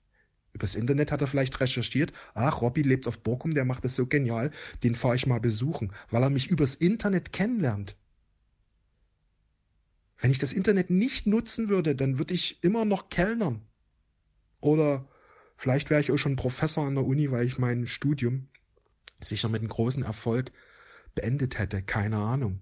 Übers 0.52 0.74
Internet 0.74 1.10
hat 1.10 1.22
er 1.22 1.26
vielleicht 1.26 1.58
recherchiert, 1.60 2.12
ach, 2.34 2.60
Robby 2.60 2.82
lebt 2.82 3.06
auf 3.06 3.20
Borkum, 3.20 3.54
der 3.54 3.64
macht 3.64 3.84
das 3.84 3.96
so 3.96 4.06
genial, 4.06 4.50
den 4.82 4.94
fahre 4.94 5.16
ich 5.16 5.26
mal 5.26 5.40
besuchen, 5.40 5.92
weil 6.10 6.22
er 6.22 6.30
mich 6.30 6.48
übers 6.48 6.74
Internet 6.74 7.32
kennenlernt. 7.32 7.96
Wenn 10.18 10.32
ich 10.32 10.38
das 10.38 10.52
Internet 10.52 10.90
nicht 10.90 11.26
nutzen 11.26 11.70
würde, 11.70 11.96
dann 11.96 12.18
würde 12.18 12.34
ich 12.34 12.62
immer 12.62 12.84
noch 12.84 13.08
Kellnern. 13.08 13.62
Oder 14.60 15.08
vielleicht 15.56 15.90
wäre 15.90 16.00
ich 16.00 16.12
auch 16.12 16.18
schon 16.18 16.36
Professor 16.36 16.86
an 16.86 16.94
der 16.94 17.04
Uni, 17.04 17.30
weil 17.30 17.46
ich 17.46 17.58
mein 17.58 17.86
Studium 17.86 18.48
sicher 19.20 19.48
mit 19.48 19.60
einem 19.60 19.70
großen 19.70 20.02
Erfolg 20.02 20.52
beendet 21.14 21.58
hätte. 21.58 21.82
Keine 21.82 22.18
Ahnung. 22.18 22.60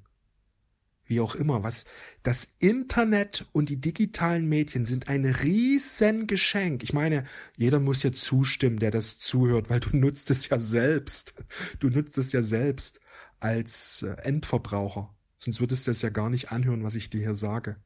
Wie 1.05 1.21
auch 1.21 1.35
immer, 1.35 1.63
was, 1.63 1.87
das 2.23 2.49
Internet 2.59 3.47
und 3.53 3.71
die 3.71 3.81
digitalen 3.81 4.47
Medien 4.47 4.85
sind 4.85 5.09
ein 5.09 5.25
riesen 5.25 6.27
Geschenk. 6.27 6.83
Ich 6.83 6.93
meine, 6.93 7.25
jeder 7.57 7.81
muss 7.81 8.03
ja 8.03 8.13
zustimmen, 8.13 8.79
der 8.79 8.91
das 8.91 9.19
zuhört, 9.19 9.71
weil 9.71 9.81
du 9.81 9.97
nutzt 9.97 10.31
es 10.31 10.49
ja 10.51 10.61
selbst. 10.61 11.35
Du 11.79 11.89
nutzt 11.89 12.19
es 12.19 12.33
ja 12.33 12.43
selbst 12.43 13.01
als 13.41 14.03
äh, 14.03 14.17
Endverbraucher. 14.23 15.17
Sonst 15.39 15.61
würdest 15.61 15.87
du 15.87 15.93
es 15.93 16.03
ja 16.03 16.11
gar 16.11 16.29
nicht 16.29 16.53
anhören, 16.53 16.83
was 16.83 16.95
ich 16.95 17.09
dir 17.09 17.21
hier 17.21 17.35
sage. 17.35 17.77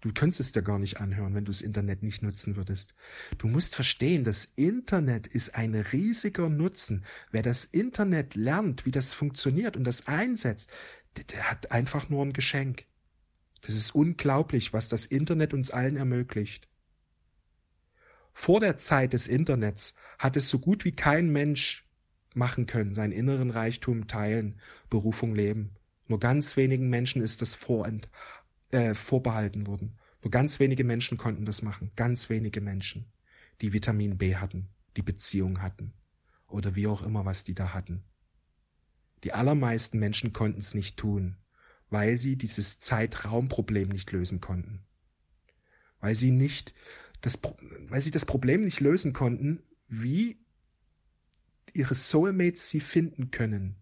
Du 0.00 0.12
könntest 0.12 0.40
es 0.40 0.52
dir 0.52 0.62
gar 0.62 0.78
nicht 0.78 0.98
anhören, 1.00 1.34
wenn 1.34 1.44
du 1.44 1.50
das 1.50 1.60
Internet 1.60 2.02
nicht 2.02 2.22
nutzen 2.22 2.56
würdest. 2.56 2.94
Du 3.36 3.48
musst 3.48 3.74
verstehen, 3.74 4.24
das 4.24 4.48
Internet 4.56 5.26
ist 5.26 5.54
ein 5.54 5.74
riesiger 5.74 6.48
Nutzen. 6.48 7.04
Wer 7.30 7.42
das 7.42 7.66
Internet 7.66 8.34
lernt, 8.34 8.86
wie 8.86 8.90
das 8.90 9.12
funktioniert 9.12 9.76
und 9.76 9.84
das 9.84 10.06
einsetzt, 10.06 10.70
der, 11.16 11.24
der 11.24 11.50
hat 11.50 11.70
einfach 11.70 12.08
nur 12.08 12.24
ein 12.24 12.32
Geschenk. 12.32 12.86
Das 13.60 13.74
ist 13.74 13.94
unglaublich, 13.94 14.72
was 14.72 14.88
das 14.88 15.04
Internet 15.04 15.52
uns 15.52 15.70
allen 15.70 15.96
ermöglicht. 15.96 16.68
Vor 18.32 18.60
der 18.60 18.78
Zeit 18.78 19.12
des 19.12 19.28
Internets 19.28 19.94
hat 20.18 20.36
es 20.36 20.48
so 20.48 20.58
gut 20.58 20.86
wie 20.86 20.92
kein 20.92 21.30
Mensch 21.30 21.86
machen 22.34 22.66
können, 22.66 22.94
seinen 22.94 23.12
inneren 23.12 23.50
Reichtum 23.50 24.06
teilen, 24.06 24.60
Berufung 24.88 25.34
leben. 25.34 25.76
Nur 26.08 26.20
ganz 26.20 26.56
wenigen 26.56 26.88
Menschen 26.88 27.22
ist 27.22 27.42
das 27.42 27.54
vorent, 27.54 28.08
äh, 28.70 28.94
vorbehalten 28.94 29.66
wurden. 29.66 29.98
Nur 30.22 30.30
ganz 30.30 30.60
wenige 30.60 30.84
Menschen 30.84 31.18
konnten 31.18 31.44
das 31.44 31.62
machen. 31.62 31.90
Ganz 31.96 32.28
wenige 32.30 32.60
Menschen, 32.60 33.06
die 33.60 33.72
Vitamin 33.72 34.18
B 34.18 34.36
hatten, 34.36 34.68
die 34.96 35.02
Beziehung 35.02 35.62
hatten 35.62 35.94
oder 36.46 36.74
wie 36.74 36.86
auch 36.86 37.02
immer, 37.02 37.24
was 37.24 37.44
die 37.44 37.54
da 37.54 37.72
hatten. 37.72 38.04
Die 39.24 39.32
allermeisten 39.32 39.98
Menschen 39.98 40.32
konnten 40.32 40.60
es 40.60 40.74
nicht 40.74 40.96
tun, 40.96 41.36
weil 41.90 42.18
sie 42.18 42.36
dieses 42.36 42.80
Zeitraumproblem 42.80 43.88
nicht 43.88 44.10
lösen 44.12 44.40
konnten. 44.40 44.84
Weil 46.00 46.14
sie 46.14 46.30
nicht 46.30 46.74
das, 47.20 47.38
weil 47.88 48.00
sie 48.00 48.10
das 48.10 48.24
Problem 48.24 48.64
nicht 48.64 48.80
lösen 48.80 49.12
konnten, 49.12 49.62
wie 49.88 50.38
ihre 51.72 51.94
Soulmates 51.94 52.70
sie 52.70 52.80
finden 52.80 53.30
können. 53.30 53.76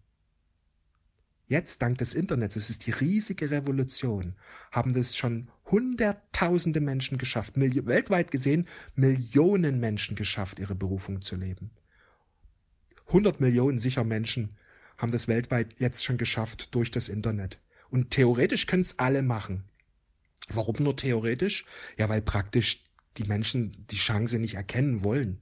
Jetzt, 1.49 1.81
dank 1.81 1.97
des 1.97 2.13
Internets, 2.13 2.55
es 2.55 2.69
ist 2.69 2.85
die 2.85 2.91
riesige 2.91 3.49
Revolution, 3.49 4.35
haben 4.71 4.93
das 4.93 5.17
schon 5.17 5.49
hunderttausende 5.65 6.79
Menschen 6.79 7.17
geschafft, 7.17 7.55
weltweit 7.57 8.29
gesehen 8.29 8.67
Millionen 8.93 9.79
Menschen 9.79 10.15
geschafft, 10.15 10.59
ihre 10.59 10.75
Berufung 10.75 11.23
zu 11.23 11.35
leben. 11.35 11.71
Hundert 13.07 13.41
Millionen 13.41 13.79
sicher 13.79 14.03
Menschen 14.03 14.57
haben 14.99 15.11
das 15.11 15.27
weltweit 15.27 15.73
jetzt 15.79 16.03
schon 16.03 16.19
geschafft 16.19 16.75
durch 16.75 16.91
das 16.91 17.09
Internet. 17.09 17.59
Und 17.89 18.11
theoretisch 18.11 18.67
können 18.67 18.83
es 18.83 18.99
alle 18.99 19.23
machen. 19.23 19.63
Warum 20.49 20.75
nur 20.79 20.95
theoretisch? 20.97 21.65
Ja, 21.97 22.09
weil 22.09 22.21
praktisch 22.21 22.85
die 23.17 23.23
Menschen 23.23 23.87
die 23.89 23.97
Chance 23.97 24.37
nicht 24.37 24.53
erkennen 24.53 25.03
wollen. 25.03 25.39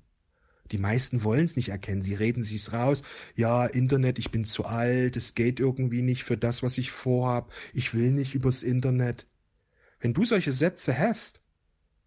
Die 0.71 0.77
meisten 0.77 1.23
wollen 1.23 1.45
es 1.45 1.55
nicht 1.55 1.69
erkennen. 1.69 2.01
Sie 2.01 2.13
reden 2.13 2.43
sich's 2.43 2.73
raus. 2.73 3.03
Ja, 3.35 3.65
Internet, 3.65 4.19
ich 4.19 4.31
bin 4.31 4.45
zu 4.45 4.65
alt, 4.65 5.15
es 5.15 5.35
geht 5.35 5.59
irgendwie 5.59 6.01
nicht 6.01 6.23
für 6.23 6.37
das, 6.37 6.63
was 6.63 6.77
ich 6.77 6.91
vorhab. 6.91 7.51
Ich 7.73 7.93
will 7.93 8.11
nicht 8.11 8.35
übers 8.35 8.63
Internet. 8.63 9.27
Wenn 9.99 10.13
du 10.13 10.25
solche 10.25 10.51
Sätze 10.51 10.97
hast, 10.97 11.41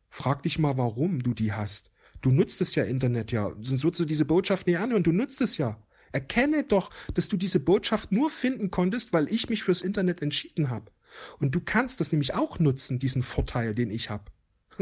frag 0.09 0.43
dich 0.43 0.59
mal, 0.59 0.77
warum 0.77 1.23
du 1.23 1.35
die 1.35 1.53
hast. 1.53 1.91
Du 2.21 2.31
nutzt 2.31 2.61
es 2.61 2.75
ja 2.75 2.85
Internet 2.85 3.33
ja, 3.33 3.51
sonst 3.61 3.83
würdest 3.83 4.01
du 4.01 4.05
diese 4.05 4.27
Botschaft 4.27 4.67
nie 4.67 4.77
anhören. 4.77 5.03
Du 5.03 5.13
nutzt 5.13 5.41
es 5.41 5.57
ja. 5.57 5.83
Erkenne 6.13 6.65
doch, 6.65 6.91
dass 7.15 7.29
du 7.29 7.37
diese 7.37 7.61
Botschaft 7.61 8.13
nur 8.13 8.31
finden 8.31 8.71
konntest, 8.71 9.13
weil 9.13 9.33
ich 9.33 9.49
mich 9.49 9.63
fürs 9.63 9.81
Internet 9.83 10.23
entschieden 10.23 10.71
habe. 10.71 10.91
Und 11.39 11.55
du 11.55 11.61
kannst 11.61 12.01
das 12.01 12.13
nämlich 12.13 12.35
auch 12.35 12.59
nutzen, 12.59 12.99
diesen 12.99 13.23
Vorteil, 13.23 13.75
den 13.75 13.91
ich 13.91 14.11
habe. 14.11 14.25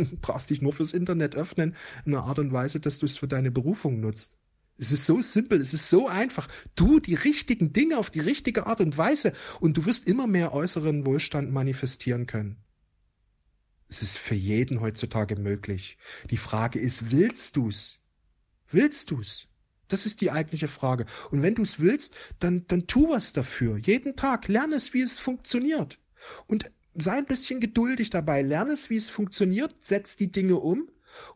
brauchst 0.20 0.50
dich 0.50 0.62
nur 0.62 0.72
fürs 0.72 0.92
Internet 0.92 1.34
öffnen 1.34 1.74
in 2.04 2.14
einer 2.14 2.24
Art 2.24 2.38
und 2.38 2.52
Weise, 2.52 2.80
dass 2.80 2.98
du 2.98 3.06
es 3.06 3.18
für 3.18 3.28
deine 3.28 3.50
Berufung 3.50 4.00
nutzt. 4.00 4.36
Es 4.80 4.92
ist 4.92 5.06
so 5.06 5.20
simpel, 5.20 5.60
es 5.60 5.74
ist 5.74 5.90
so 5.90 6.06
einfach. 6.06 6.46
Tu 6.76 7.00
die 7.00 7.16
richtigen 7.16 7.72
Dinge 7.72 7.98
auf 7.98 8.10
die 8.10 8.20
richtige 8.20 8.66
Art 8.66 8.80
und 8.80 8.96
Weise 8.96 9.32
und 9.60 9.76
du 9.76 9.86
wirst 9.86 10.06
immer 10.06 10.28
mehr 10.28 10.54
äußeren 10.54 11.04
Wohlstand 11.04 11.52
manifestieren 11.52 12.26
können. 12.26 12.58
Es 13.88 14.02
ist 14.02 14.18
für 14.18 14.34
jeden 14.34 14.80
heutzutage 14.80 15.34
möglich. 15.34 15.98
Die 16.30 16.36
Frage 16.36 16.78
ist, 16.78 17.10
willst 17.10 17.56
du's? 17.56 18.00
Willst 18.70 19.10
du's? 19.10 19.48
Das 19.88 20.04
ist 20.04 20.20
die 20.20 20.30
eigentliche 20.30 20.68
Frage. 20.68 21.06
Und 21.30 21.42
wenn 21.42 21.54
du's 21.54 21.80
willst, 21.80 22.14
dann, 22.38 22.66
dann 22.68 22.86
tu 22.86 23.08
was 23.08 23.32
dafür. 23.32 23.78
Jeden 23.78 24.14
Tag 24.14 24.46
lerne 24.46 24.76
es, 24.76 24.92
wie 24.92 25.00
es 25.00 25.18
funktioniert. 25.18 25.98
Und 26.46 26.70
sei 27.02 27.18
ein 27.18 27.26
bisschen 27.26 27.60
geduldig 27.60 28.10
dabei, 28.10 28.42
lerne 28.42 28.72
es, 28.72 28.90
wie 28.90 28.96
es 28.96 29.10
funktioniert, 29.10 29.74
setz 29.80 30.16
die 30.16 30.32
Dinge 30.32 30.56
um 30.56 30.88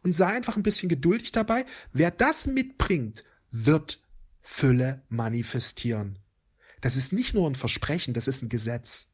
und 0.03 0.12
sei 0.12 0.27
einfach 0.27 0.57
ein 0.57 0.62
bisschen 0.62 0.88
geduldig 0.88 1.33
dabei. 1.33 1.66
Wer 1.92 2.11
das 2.11 2.46
mitbringt, 2.46 3.25
wird 3.51 4.03
Fülle 4.40 5.03
manifestieren. 5.09 6.18
Das 6.81 6.96
ist 6.96 7.12
nicht 7.12 7.35
nur 7.35 7.48
ein 7.48 7.55
Versprechen, 7.55 8.14
das 8.14 8.29
ist 8.29 8.42
ein 8.42 8.48
Gesetz. 8.48 9.09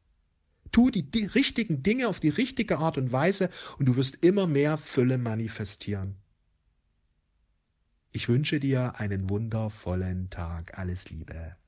Tu 0.71 0.89
die, 0.89 1.09
die 1.09 1.25
richtigen 1.25 1.83
Dinge 1.83 2.07
auf 2.07 2.19
die 2.19 2.29
richtige 2.29 2.79
Art 2.79 2.97
und 2.97 3.11
Weise 3.11 3.49
und 3.77 3.85
du 3.85 3.95
wirst 3.95 4.23
immer 4.23 4.47
mehr 4.47 4.77
Fülle 4.77 5.17
manifestieren. 5.17 6.15
Ich 8.11 8.27
wünsche 8.27 8.59
dir 8.59 8.99
einen 8.99 9.29
wundervollen 9.29 10.29
Tag. 10.29 10.77
Alles 10.79 11.09
Liebe. 11.09 11.58